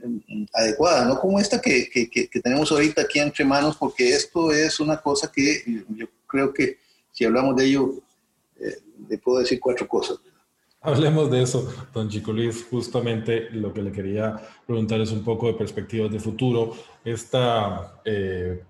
[0.00, 4.50] mm, adecuada, no como esta que, que, que, tenemos ahorita aquí entre manos, porque esto
[4.50, 6.78] es una cosa que yo creo que
[7.12, 7.94] si hablamos de ello,
[8.58, 8.78] eh,
[9.08, 10.18] le puedo decir cuatro cosas.
[10.86, 12.64] Hablemos de eso, don Chico Luis.
[12.70, 16.74] Justamente lo que le quería preguntar es un poco de perspectivas de futuro.
[17.04, 17.38] Este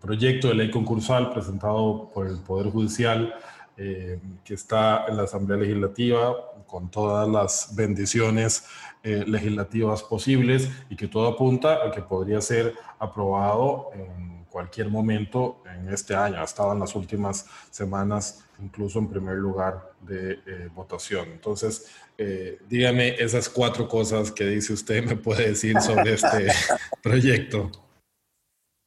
[0.01, 3.35] proyecto de ley concursal presentado por el Poder Judicial,
[3.77, 6.35] eh, que está en la Asamblea Legislativa,
[6.67, 8.65] con todas las bendiciones
[9.03, 15.63] eh, legislativas posibles y que todo apunta a que podría ser aprobado en cualquier momento
[15.71, 16.41] en este año.
[16.41, 21.29] Ha estado en las últimas semanas incluso en primer lugar de eh, votación.
[21.31, 26.49] Entonces, eh, dígame esas cuatro cosas que dice usted, me puede decir sobre este
[27.03, 27.71] proyecto.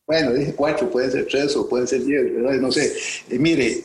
[0.07, 2.91] Bueno, dije cuatro, pueden ser tres o pueden ser diez, No sé.
[3.37, 3.83] mire,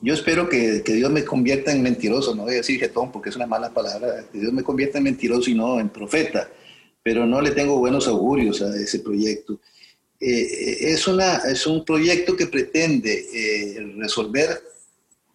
[0.00, 3.30] yo espero que, que, Dios me convierta en mentiroso, no voy a decir jetón porque
[3.30, 6.48] es una mala palabra, que Dios me convierta en mentiroso y no en profeta,
[7.02, 9.58] pero no le tengo buenos augurios a ese proyecto.
[10.20, 14.60] Eh, es, una, es un proyecto que pretende eh, resolver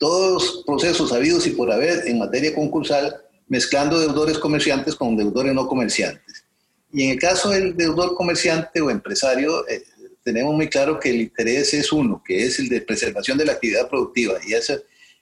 [0.03, 5.65] todos procesos habidos y por haber en materia concursal, mezclando deudores comerciantes con deudores no
[5.65, 6.43] comerciantes.
[6.91, 9.81] Y en el caso del deudor comerciante o empresario, eh,
[10.21, 13.53] tenemos muy claro que el interés es uno, que es el de preservación de la
[13.53, 14.33] actividad productiva.
[14.45, 14.73] Y eso,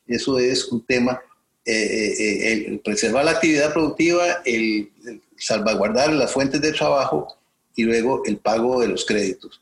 [0.08, 1.22] eso es un tema,
[1.64, 4.90] eh, eh, el, preservar la actividad productiva, el,
[5.38, 7.38] salvaguardar las fuentes de trabajo
[7.76, 9.62] y luego el pago de los créditos.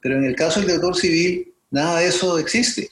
[0.00, 2.88] Pero en el caso del deudor civil, nada de eso existe.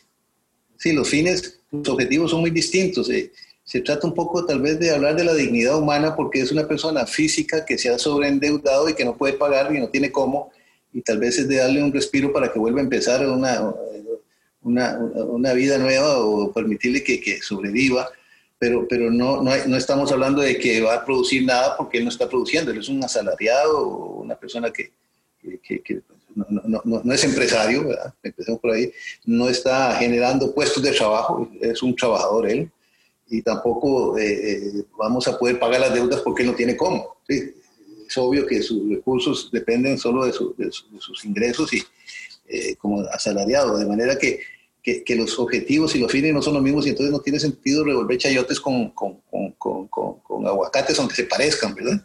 [0.76, 3.10] Sí, los fines, los objetivos son muy distintos.
[3.10, 3.32] Eh,
[3.64, 6.66] se trata un poco tal vez de hablar de la dignidad humana porque es una
[6.66, 10.50] persona física que se ha sobreendeudado y que no puede pagar y no tiene cómo
[10.92, 13.74] y tal vez es de darle un respiro para que vuelva a empezar una,
[14.62, 18.08] una, una vida nueva o permitirle que, que sobreviva,
[18.58, 22.04] pero, pero no, no, no, estamos hablando de que va a producir nada porque él
[22.04, 24.92] no está produciendo, él es un asalariado o una persona que,
[25.62, 26.00] que, que
[26.84, 28.14] no, es empresario, ¿verdad?
[28.22, 28.92] empecemos por ahí,
[29.24, 32.70] no está generando puestos de trabajo, es un trabajador él,
[33.28, 37.18] y tampoco eh, eh, vamos a poder pagar las deudas porque él no tiene cómo.
[37.28, 37.54] ¿sí?
[38.08, 41.82] es obvio que sus recursos dependen solo de, sus ingresos y
[42.48, 44.40] eh, como asalariado, de manera que,
[44.82, 47.84] que, los objetivos y los fines no son los mismos y entonces no tiene sentido
[47.84, 49.20] revolver chayotes con, con,
[49.58, 52.02] con, con aguacates aunque se parezcan, ¿verdad?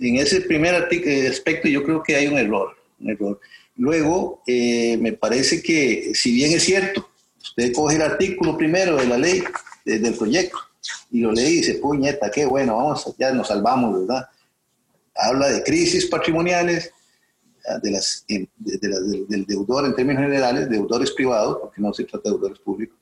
[0.00, 2.79] En ese primer aspecto yo creo que hay un error.
[3.00, 3.38] Un.
[3.76, 7.08] Luego, eh, me parece que si bien es cierto,
[7.40, 9.42] usted coge el artículo primero de la ley,
[9.84, 10.58] del proyecto,
[11.10, 14.28] y lo lee y dice, puñeta, qué bueno, vamos, ya nos salvamos, ¿verdad?
[15.20, 16.92] habla de crisis patrimoniales,
[17.82, 22.58] de las, del deudor en términos generales, deudores privados, porque no se trata de deudores
[22.58, 22.98] públicos,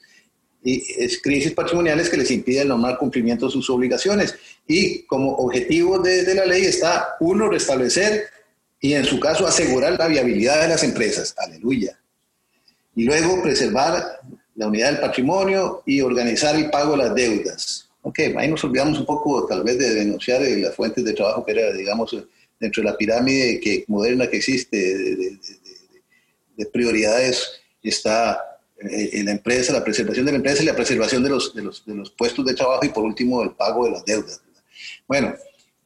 [0.62, 4.34] y es crisis patrimoniales que les impide el normal cumplimiento de sus obligaciones.
[4.66, 8.24] Y como objetivo de, de, la ley está, uno, restablecer
[8.80, 11.34] y en su caso asegurar la viabilidad de las empresas.
[11.36, 11.98] Aleluya.
[12.94, 14.20] Y luego preservar
[14.54, 17.88] la unidad del patrimonio y organizar el pago de las deudas.
[18.02, 21.44] Ok, ahí nos olvidamos un poco tal vez de denunciar eh, las fuentes de trabajo
[21.44, 22.16] que era, digamos,
[22.58, 25.38] dentro de la pirámide que, moderna que existe de,
[26.72, 31.30] prioridades está eh, en la empresa, la preservación de la empresa y la preservación de
[31.30, 34.04] los, de los, de los puestos de trabajo y por último el pago de las
[34.04, 34.40] deudas.
[35.06, 35.34] Bueno,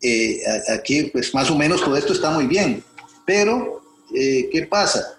[0.03, 2.83] eh, aquí pues más o menos todo esto está muy bien,
[3.25, 3.81] pero
[4.11, 5.19] ¿qué pasa?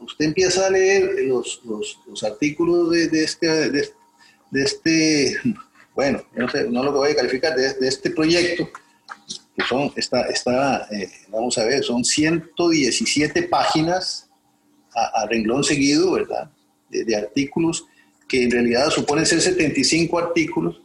[0.00, 3.92] Usted empieza a leer los, los, los artículos de, este, de,
[4.52, 5.36] este
[5.94, 8.68] bueno, no, no lo voy a calificar de, este proyecto,
[9.56, 14.28] que son, está, está eh, vamos a ver, son 117 páginas
[14.94, 16.50] a, renglón seguido, ¿verdad?
[16.88, 17.86] De, artículos
[18.28, 20.80] que en realidad suponen ser 75 artículos,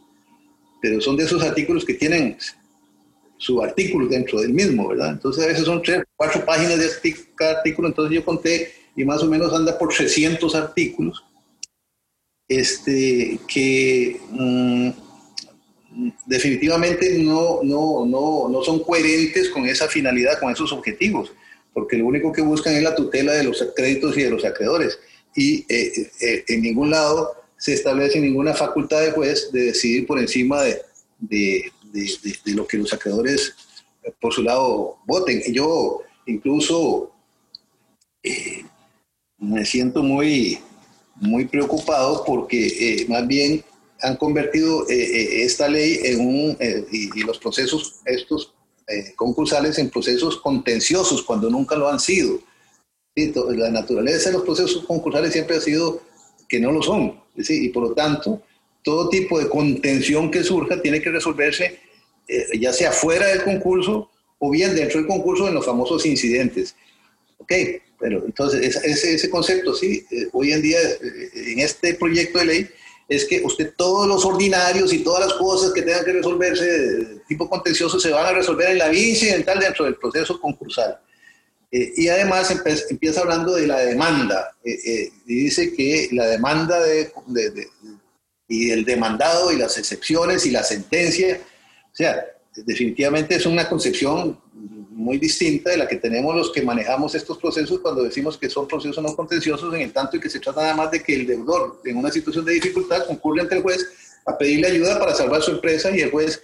[0.80, 2.36] pero son de esos artículos que tienen
[3.38, 5.12] su artículo dentro del mismo, ¿verdad?
[5.12, 9.22] Entonces a veces son tres, cuatro páginas de cada artículo, entonces yo conté y más
[9.22, 11.24] o menos anda por 300 artículos
[12.48, 14.90] este, que mm,
[16.26, 21.32] definitivamente no, no, no, no son coherentes con esa finalidad, con esos objetivos,
[21.72, 24.98] porque lo único que buscan es la tutela de los créditos y de los acreedores.
[25.36, 30.18] Y eh, eh, en ningún lado se establece ninguna facultad de juez de decidir por
[30.18, 30.80] encima de,
[31.18, 33.54] de, de, lo que los acreedores
[34.20, 35.42] por su lado voten.
[35.52, 37.12] Yo incluso
[38.22, 38.64] eh,
[39.38, 40.60] me siento muy
[41.20, 43.64] muy preocupado porque eh, más bien
[44.00, 46.58] han convertido eh, eh, esta ley en un,
[46.92, 48.54] y, los procesos estos
[49.16, 52.40] concursales en procesos contenciosos cuando nunca lo han sido.
[53.14, 56.00] La naturaleza de los procesos concursales siempre ha sido
[56.48, 57.20] que no lo son.
[57.36, 58.40] Y por lo tanto,
[58.82, 61.80] todo tipo de contención que surja tiene que resolverse
[62.60, 66.74] ya sea fuera del concurso o bien dentro del concurso en los famosos incidentes.
[67.38, 67.52] ¿Ok?
[67.98, 72.44] Pero entonces ese, ese concepto, sí, eh, hoy en día eh, en este proyecto de
[72.44, 72.70] ley
[73.08, 77.04] es que usted todos los ordinarios y todas las cosas que tengan que resolverse de
[77.26, 80.98] tipo contencioso se van a resolver en la vía incidental dentro del proceso concursal.
[81.70, 82.54] Eh, y además
[82.90, 84.56] empieza hablando de la demanda.
[84.62, 87.10] Eh, eh, y dice que la demanda de,
[88.48, 91.38] y el demandado y las excepciones y la sentencia,
[91.92, 92.24] o sea,
[92.56, 97.78] definitivamente es una concepción muy distinta de la que tenemos los que manejamos estos procesos
[97.78, 100.74] cuando decimos que son procesos no contenciosos en el tanto y que se trata nada
[100.74, 103.86] más de que el deudor en una situación de dificultad concurre ante el juez
[104.26, 106.42] a pedirle ayuda para salvar su empresa y el juez,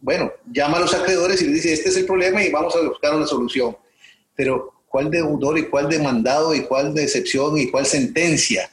[0.00, 2.80] bueno, llama a los acreedores y le dice, este es el problema y vamos a
[2.80, 3.76] buscar una solución.
[4.34, 8.70] Pero, ¿cuál deudor y cuál demandado y cuál de excepción y cuál sentencia?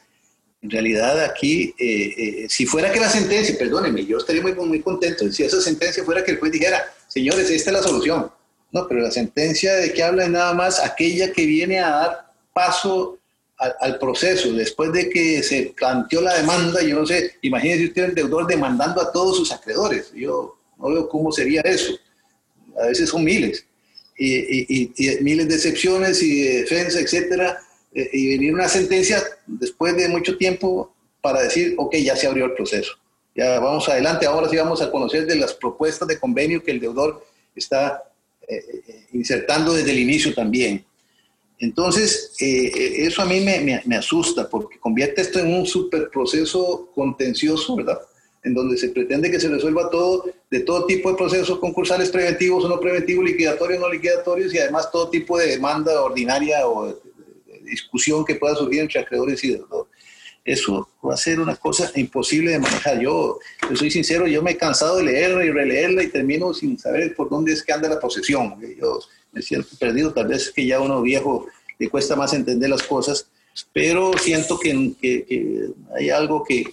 [0.62, 4.82] En realidad aquí, eh, eh, si fuera que la sentencia, perdónenme, yo estaría muy, muy
[4.82, 8.32] contento si esa sentencia fuera que el juez dijera, señores, esta es la solución.
[8.72, 12.32] No, pero la sentencia de que habla es nada más aquella que viene a dar
[12.54, 13.18] paso
[13.58, 14.52] al, proceso.
[14.54, 19.02] Después de que se planteó la demanda, yo no sé, imagínese usted el deudor demandando
[19.02, 20.12] a todos sus acreedores.
[20.14, 21.94] Yo no veo cómo sería eso.
[22.80, 23.66] A veces son miles
[24.18, 24.92] y,
[25.22, 27.60] miles de excepciones y de defensa, etcétera,
[27.94, 32.46] eh, y venir una sentencia después de mucho tiempo para decir, ok, ya se abrió
[32.46, 32.94] el proceso.
[33.36, 36.80] Ya vamos adelante, ahora sí vamos a conocer de las propuestas de convenio que el
[36.80, 37.24] deudor
[37.56, 38.04] está
[38.48, 38.56] eh,
[38.88, 40.84] eh, insertando desde el inicio también.
[41.60, 48.00] Entonces, eso a mí me, asusta porque convierte esto en un super proceso contencioso, ¿verdad?
[48.48, 52.64] en donde se pretende que se resuelva todo, de todo tipo de procesos concursales preventivos
[52.66, 56.96] o no preventivos, liquidatorios o no liquidatorios, y además todo tipo de demanda ordinaria o
[57.70, 59.92] discusión que pueda surgir entre acreedores y deudores.
[60.44, 63.02] Eso va a ser una cosa imposible de manejar.
[63.02, 63.38] Yo,
[63.70, 67.14] yo soy sincero, yo me he cansado de leerla y releerla y termino sin saber
[67.16, 68.56] por dónde es que anda la posesión.
[68.80, 69.00] Yo
[69.34, 71.48] me siento perdido, tal vez que ya uno viejo
[71.78, 73.28] le cuesta más entender las cosas,
[73.74, 76.66] pero siento que, que hay algo que,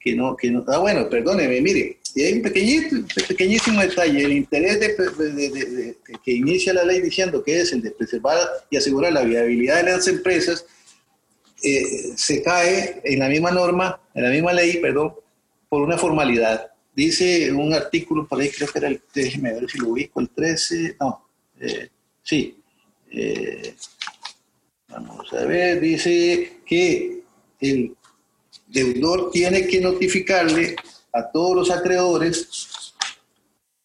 [0.00, 2.96] que no, que no, ah, bueno, perdóneme, mire, y hay un pequeñito,
[3.28, 8.38] pequeñísimo detalle, el interés de, que inicia la ley diciendo que es el de preservar
[8.70, 10.64] y asegurar la viabilidad de las empresas,
[11.62, 15.14] eh, se cae en la misma norma, en la misma ley, perdón,
[15.68, 16.72] por una formalidad.
[16.94, 20.30] Dice un artículo, por ahí creo que era el, déjeme ver si lo ubico, el
[20.30, 21.28] 13, no,
[21.60, 21.88] eh,
[22.22, 22.56] sí,
[23.12, 23.74] eh,
[24.88, 27.22] vamos a ver, dice que
[27.60, 27.94] el
[28.66, 30.76] deudor tiene que notificarle
[31.12, 32.48] a todos los acreedores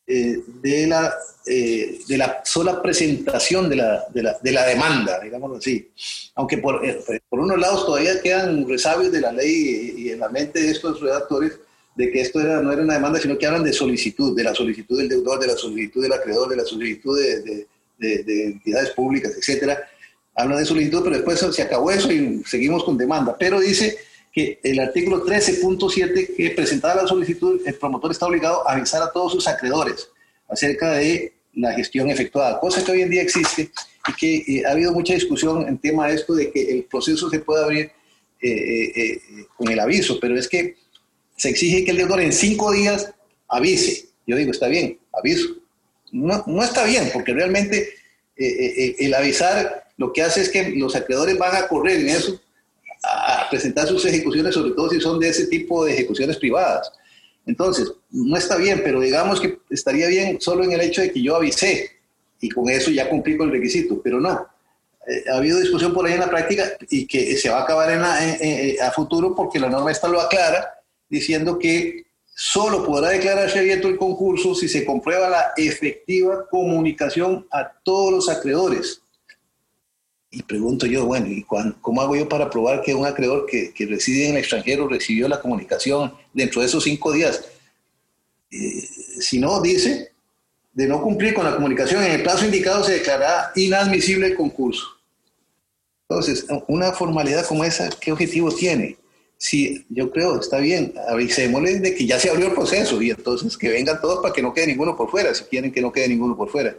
[0.07, 1.11] eh, de, la,
[1.47, 5.89] eh, de la sola presentación de la, de la, de la demanda, digámoslo así.
[6.35, 10.29] Aunque por, eh, por unos lados todavía quedan resabios de la ley y, en la
[10.29, 11.53] mente de estos redactores
[11.95, 14.53] de que esto era, no era una demanda, sino que hablan de solicitud, de la
[14.53, 17.65] solicitud del deudor, de la solicitud del acreedor, de la solicitud de,
[17.97, 19.89] de, de entidades públicas, etcétera.
[20.35, 23.35] Hablan de solicitud, pero después se acabó eso y seguimos con demanda.
[23.39, 23.97] Pero dice
[24.35, 29.09] que el artículo 13.7 que presentaba la solicitud, el promotor está obligado a avisar a
[29.09, 30.09] todos sus acreedores
[30.49, 33.71] acerca de la gestión efectuada, cosa que hoy en día existe
[34.09, 37.29] y que eh, ha habido mucha discusión en tema de esto de que el proceso
[37.29, 37.91] se pueda abrir
[38.41, 39.21] eh, eh,
[39.55, 40.75] con el aviso, pero es que
[41.37, 43.13] se exige que el deudor en cinco días
[43.47, 44.09] avise.
[44.27, 45.47] Yo digo, está bien, aviso.
[46.11, 47.89] No, no está bien, porque realmente
[48.35, 52.41] el avisar lo que hace es que los acreedores van a correr en eso
[53.05, 56.91] a presentar sus ejecuciones, sobre todo si son de ese tipo de ejecuciones privadas.
[57.45, 61.21] Entonces, no está bien, pero digamos que estaría bien solo en el hecho de que
[61.21, 61.91] yo avisé
[62.41, 64.47] y con eso ya cumplí con el requisito, pero no.
[65.07, 67.91] Eh, ha habido discusión por ahí en la práctica y que se va a acabar
[67.91, 70.67] en a futuro porque la norma esta lo aclara
[71.07, 77.71] diciendo que solo podrá declararse abierto el concurso si se comprueba la efectiva comunicación a
[77.83, 79.01] todos los acreedores
[80.35, 81.45] y pregunto yo, bueno, ¿y
[81.79, 85.29] cómo hago yo para probar que un acreedor que, que, reside en el extranjero recibió
[85.29, 87.45] la comunicación dentro de esos cinco días?
[88.51, 88.85] Eh,
[89.21, 90.11] si no, dice,
[90.73, 94.85] de no cumplir con la comunicación en el plazo indicado se declarará inadmisible el concurso.
[96.09, 98.97] Entonces, una formalidad como esa, ¿qué objetivo tiene?
[99.37, 103.57] Si yo creo, está bien, avisémosles de que ya se abrió el proceso y entonces
[103.57, 106.09] que vengan todos para que no quede ninguno por fuera, si quieren que no quede
[106.09, 106.75] ninguno por fuera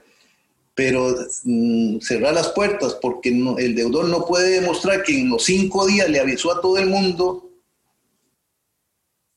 [0.76, 5.86] pero mm, cerrar las puertas porque el deudor no puede demostrar que en los cinco
[5.86, 7.50] días le avisó a todo el mundo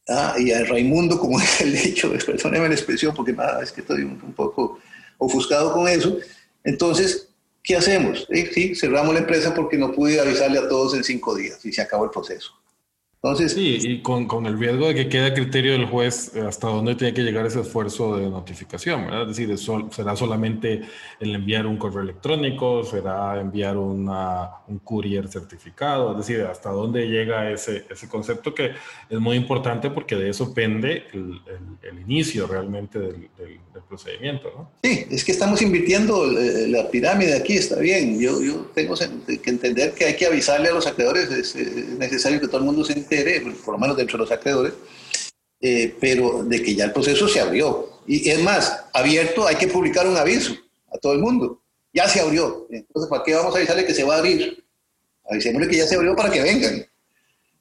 [0.10, 3.80] ah, y a Raimundo, como es el dicho, perdóneme la expresión porque nada, es que
[3.82, 4.80] estoy un, poco
[5.18, 6.18] ofuscado con eso.
[6.66, 7.30] Entonces,
[7.64, 8.28] ¿qué hacemos?
[8.54, 11.82] Sí, cerramos la empresa porque no pude avisarle a todos en cinco días y se
[11.82, 12.52] acabó el proceso.
[13.22, 16.41] Entonces, sí, y con, con, el riesgo de que quede a criterio del juez eh,
[16.47, 19.30] hasta dónde tiene que llegar ese esfuerzo de notificación, ¿verdad?
[19.30, 19.53] Es decir,
[19.91, 20.84] será solamente
[21.20, 27.09] el enviar un correo electrónico, será enviar una, un courier certificado, es decir, hasta dónde
[27.09, 28.72] llega ese, ese concepto que
[29.09, 31.41] es muy importante porque de eso pende el,
[31.82, 34.72] el, inicio realmente del, del, procedimiento, ¿no?
[34.84, 38.20] Sí, es que estamos invirtiendo eh, la pirámide aquí, está bien.
[38.20, 42.39] Yo, yo tengo que entender que hay que avisarle a los acreedores, es, es necesario
[42.39, 42.93] que todo el mundo se
[43.66, 44.74] por lo menos dentro de los acreedores,
[45.62, 48.01] eh, pero de que ya el proceso se abrió.
[48.07, 50.53] Y es más, abierto hay que publicar un aviso
[50.91, 51.62] a todo el mundo.
[51.93, 52.68] Ya se abrió.
[52.70, 54.64] Entonces, ¿para qué vamos a avisarle que se va a abrir?
[55.30, 56.86] Avisémosle que ya se abrió para que vengan.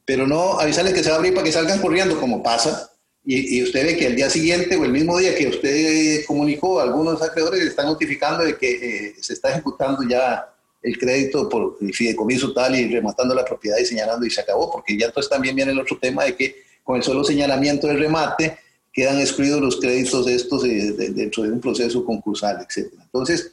[0.04, 2.90] Pero no avisarle que se va a abrir para que salgan corriendo, como pasa.
[3.24, 7.20] Y, usted ve que el día siguiente o el mismo día que usted comunicó, algunos
[7.20, 10.50] acreedores están notificando de que eh, se está ejecutando ya
[10.88, 14.70] el crédito por el fideicomiso tal y rematando la propiedad y señalando y se acabó,
[14.70, 17.98] porque ya entonces también viene el otro tema de que con el solo señalamiento del
[17.98, 18.58] remate
[18.92, 22.92] quedan excluidos los créditos de estos dentro de un proceso concursal, etc.
[23.04, 23.52] Entonces,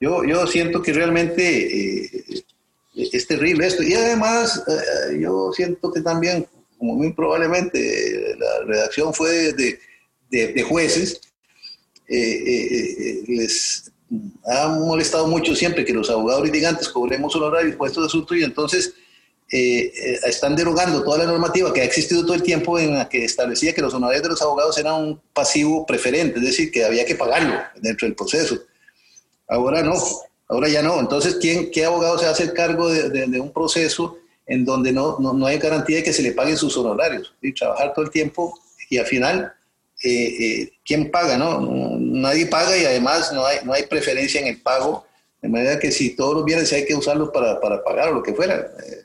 [0.00, 2.44] yo, yo siento que realmente eh,
[2.94, 3.82] es terrible esto.
[3.82, 6.46] Y además, eh, yo siento que también,
[6.78, 9.78] como muy probablemente la redacción fue de,
[10.30, 11.20] de jueces,
[12.08, 13.90] eh, les
[14.46, 18.94] ha molestado mucho siempre que los abogados litigantes cobremos honorarios por estos asuntos y entonces
[19.50, 23.08] eh, eh, están derogando toda la normativa que ha existido todo el tiempo en la
[23.08, 26.84] que establecía que los honorarios de los abogados eran un pasivo preferente, es decir, que
[26.84, 28.58] había que pagarlo dentro del proceso.
[29.48, 29.94] Ahora no,
[30.48, 30.98] ahora ya no.
[30.98, 35.46] Entonces, ¿quién, ¿qué abogado se hace cargo de, un proceso en donde no, no, no,
[35.46, 37.32] hay garantía de que se le paguen sus honorarios?
[37.40, 38.58] Y trabajar todo el tiempo
[38.90, 39.52] y al final
[40.02, 41.38] eh, eh, ¿quién paga?
[41.38, 41.60] No?
[41.98, 45.06] Nadie paga y además no hay, no hay preferencia en el pago,
[45.40, 48.22] de manera que si todos los bienes hay que usarlos para, para pagar o lo
[48.22, 49.02] que fuera, eh,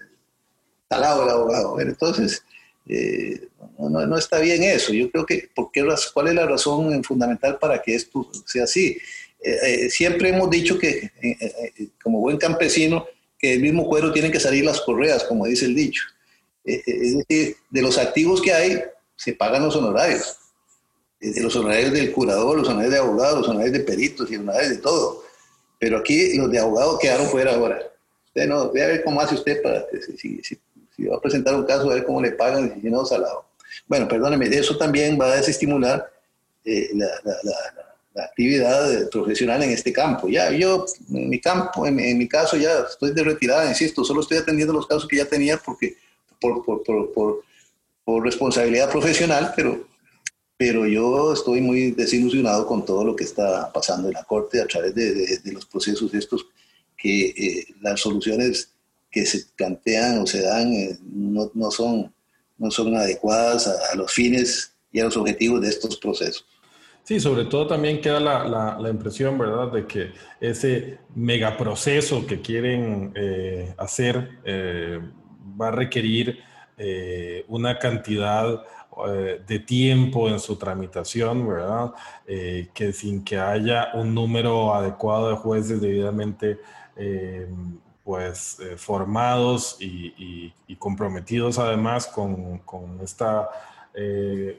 [0.87, 1.79] talado el abogado.
[1.79, 2.43] Entonces,
[2.87, 4.91] eh, no, no, está bien eso.
[4.91, 8.97] Yo creo que, ¿por qué, ¿cuál es la razón fundamental para que esto sea así?
[9.89, 11.09] siempre hemos dicho que,
[12.03, 13.07] como buen campesino,
[13.39, 16.03] que el mismo cuero tienen que salir las correas, como dice el dicho.
[16.63, 18.83] es decir, de los activos que hay,
[19.15, 20.37] se pagan los honorarios
[21.21, 24.71] los honorarios del curador, los honorarios de abogados, los honorarios de peritos y los honorarios
[24.71, 25.23] de todo.
[25.79, 27.79] Pero aquí los de abogados quedaron fuera ahora.
[28.27, 29.85] Usted no, ve a ver cómo hace usted para,
[30.17, 30.57] si, si,
[30.95, 33.45] si, va a presentar un caso, a ver cómo le pagan y no salado.
[33.87, 36.09] Bueno, perdóneme, eso también va a desestimular
[36.63, 40.27] eh, la, la, la, actividad profesional en este campo.
[40.27, 44.21] Ya, yo, en mi campo, en, en, mi caso, ya estoy de retirada, insisto, solo
[44.21, 45.95] estoy atendiendo los casos que ya tenía porque,
[46.39, 47.43] por, por, por, por,
[48.03, 49.90] por responsabilidad profesional, pero
[50.61, 54.67] pero yo estoy muy desilusionado con todo lo que está pasando en la Corte a
[54.67, 56.45] través de, los procesos estos,
[56.95, 58.71] que eh, las soluciones
[59.09, 62.13] que se plantean o se dan eh, no, no, son,
[62.59, 66.45] no son adecuadas a, los fines y a los objetivos de estos procesos.
[67.05, 73.13] Sí, sobre todo también queda la, la, impresión, ¿verdad?, de que ese megaproceso que quieren
[73.15, 74.29] eh, hacer
[75.59, 76.37] va a requerir
[77.47, 78.63] una cantidad
[79.07, 81.93] eh, de tiempo en su tramitación, ¿verdad?
[82.27, 86.59] Eh, que sin que haya un número adecuado de jueces debidamente
[86.97, 87.47] eh,
[88.03, 93.47] pues formados y, comprometidos además con, con esta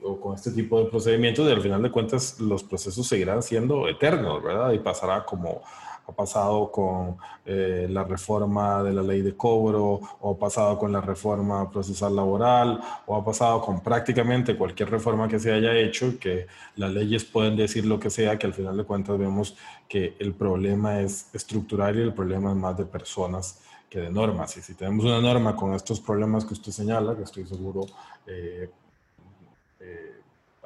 [0.04, 3.88] o con este tipo de procedimientos y al final de cuentas los procesos seguirán siendo
[3.88, 4.72] eternos, ¿verdad?
[4.72, 5.62] Y pasará como
[6.06, 10.92] ha pasado con eh, la reforma de la ley de cobro, o ha pasado con
[10.92, 16.18] la reforma procesal laboral, o ha pasado con prácticamente cualquier reforma que se haya hecho,
[16.18, 16.46] que
[16.76, 19.56] las leyes pueden decir lo que sea, que al final de cuentas vemos
[19.88, 24.56] que el problema es estructural y el problema es más de personas que de normas.
[24.56, 27.86] Y si tenemos una norma con estos problemas que usted señala, que estoy seguro
[28.26, 28.70] eh,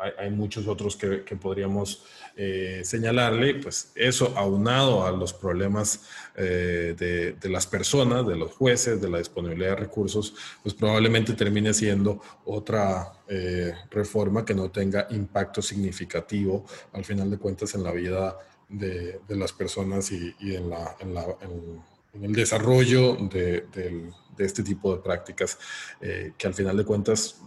[0.04, 2.04] eh, hay, muchos otros que, que podríamos
[2.38, 6.02] eh, señalarle, pues eso aunado a los problemas
[6.36, 11.32] eh, de, de, las personas, de los jueces, de la disponibilidad de recursos, pues probablemente
[11.32, 17.82] termine siendo otra eh, reforma que no tenga impacto significativo al final de cuentas en
[17.82, 18.36] la vida
[18.68, 24.10] de, de las personas y, y en, la, en, la, en, el desarrollo de, de,
[24.44, 25.58] este tipo de prácticas
[25.98, 27.40] que al final de cuentas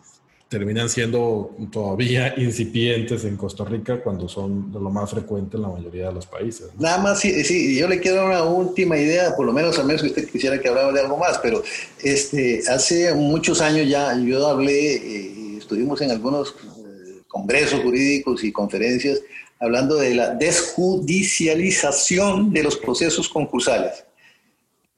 [0.50, 5.70] terminan siendo todavía incipientes en Costa Rica cuando son de lo más frecuente en la
[5.70, 6.70] mayoría de los países.
[6.78, 10.02] Nada más, sí, sí, yo le quiero una última idea, por lo menos a menos
[10.02, 11.62] que usted quisiera que hablara de algo más, pero
[12.04, 18.52] este, hace muchos años ya yo hablé, eh, estuvimos en algunos eh, congresos jurídicos y
[18.52, 19.22] conferencias
[19.60, 24.04] hablando de la desjudicialización de los procesos concursales.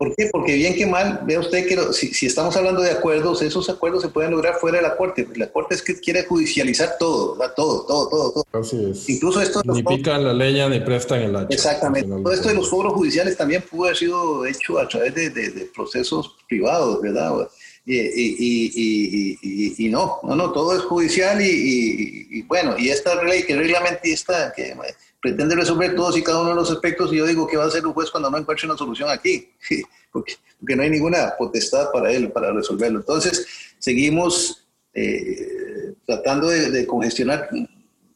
[0.02, 0.30] ¿Por qué?
[0.32, 4.08] Porque bien que mal, vea usted que si, estamos hablando de acuerdos, esos acuerdos se
[4.08, 5.28] pueden lograr fuera de la Corte.
[5.36, 8.46] La Corte es que quiere judicializar todo, todo, todo, todo, todo.
[8.60, 9.08] Así es.
[9.08, 9.62] Incluso esto...
[9.64, 11.54] Ni pican la leña ni prestan el hacha.
[11.54, 12.10] Exactamente.
[12.10, 16.36] Todo esto de los cobros judiciales también pudo haber sido hecho a través de, procesos
[16.50, 17.48] privados, ¿verdad?
[17.86, 23.56] Y, y, y, no, no, no, todo es judicial y, bueno, y esta ley que
[23.56, 24.76] reglamentista que
[25.22, 27.72] pretende resolver todos y cada uno de los aspectos y yo digo que va a
[27.72, 29.50] ser un juez cuando no encuentre una solución aquí,
[30.12, 33.00] porque, porque no hay ninguna potestad para él, para resolverlo.
[33.00, 33.46] Entonces,
[33.78, 37.50] seguimos eh, tratando de, congestionar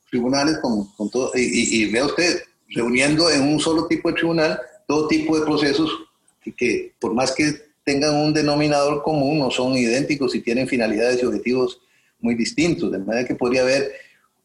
[0.10, 5.08] tribunales con, con todo, y, vea usted, reuniendo en un solo tipo de tribunal todo
[5.08, 5.92] tipo de procesos
[6.58, 7.54] que por más que
[7.84, 11.80] tengan un denominador común, no son idénticos y tienen finalidades y objetivos
[12.20, 13.94] muy distintos, de manera que podría haber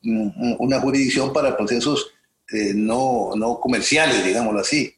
[0.02, 2.12] una jurisdicción para procesos
[2.52, 4.92] eh, no, no comerciales, digámoslo así,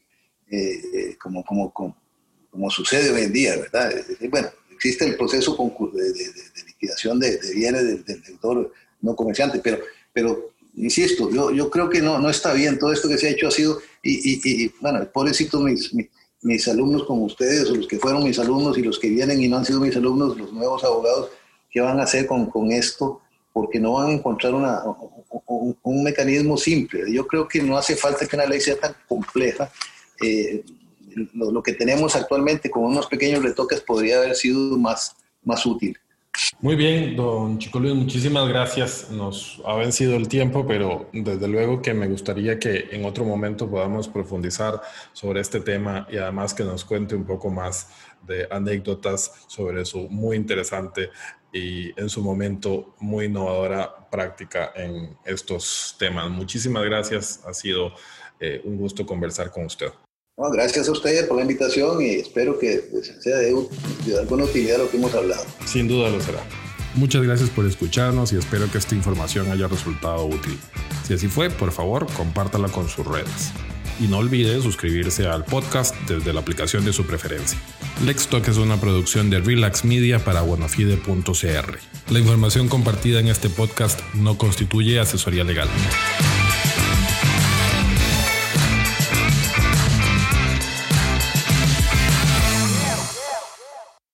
[0.50, 3.92] eh, eh, como, como, como, sucede hoy en día, ¿verdad?
[4.30, 5.56] Bueno, existe el proceso
[5.92, 9.78] de, de, liquidación de, bienes del, del, deudor no comerciante, pero,
[10.12, 13.30] pero insisto, yo, yo creo que no, no está bien, todo esto que se ha
[13.30, 16.08] hecho ha sido, y, y, y bueno, pobrecito mis, mis,
[16.42, 19.48] mis, alumnos como ustedes, o los que fueron mis alumnos y los que vienen y
[19.48, 21.30] no han sido mis alumnos, los nuevos abogados,
[21.70, 23.20] ¿qué van a hacer con, con esto?
[23.52, 24.82] Porque no van a encontrar una,
[25.46, 27.12] un, mecanismo simple.
[27.12, 29.70] Yo creo que no hace falta que una ley sea tan compleja.
[30.22, 30.64] Eh,
[31.34, 35.14] lo, que tenemos actualmente con unos pequeños retoques podría haber sido más,
[35.44, 35.98] más útil.
[36.60, 39.10] Muy bien, don Chico Luis, muchísimas gracias.
[39.10, 43.68] Nos ha vencido el tiempo, pero desde luego que me gustaría que en otro momento
[43.68, 44.80] podamos profundizar
[45.12, 47.88] sobre este tema y además que nos cuente un poco más
[48.26, 51.10] de anécdotas sobre su muy interesante
[51.52, 56.30] y en su momento muy innovadora práctica en estos temas.
[56.30, 57.92] Muchísimas gracias, ha sido
[58.40, 59.88] eh, un gusto conversar con usted.
[60.36, 62.82] gracias a ustedes por la invitación y espero que
[63.20, 63.54] sea de,
[64.06, 65.44] de alguna utilidad lo que hemos hablado.
[65.66, 66.40] Sin duda lo será.
[66.94, 70.58] Muchas gracias por escucharnos y espero que esta información haya resultado útil.
[71.04, 73.52] Si así fue, por favor, compártala con sus redes
[74.00, 77.58] y no olvide suscribirse al podcast desde la aplicación de su preferencia.
[78.04, 81.78] Lex Talk es una producción de Relax Media para buenafide.cr.
[82.10, 85.68] La información compartida en este podcast no constituye asesoría legal.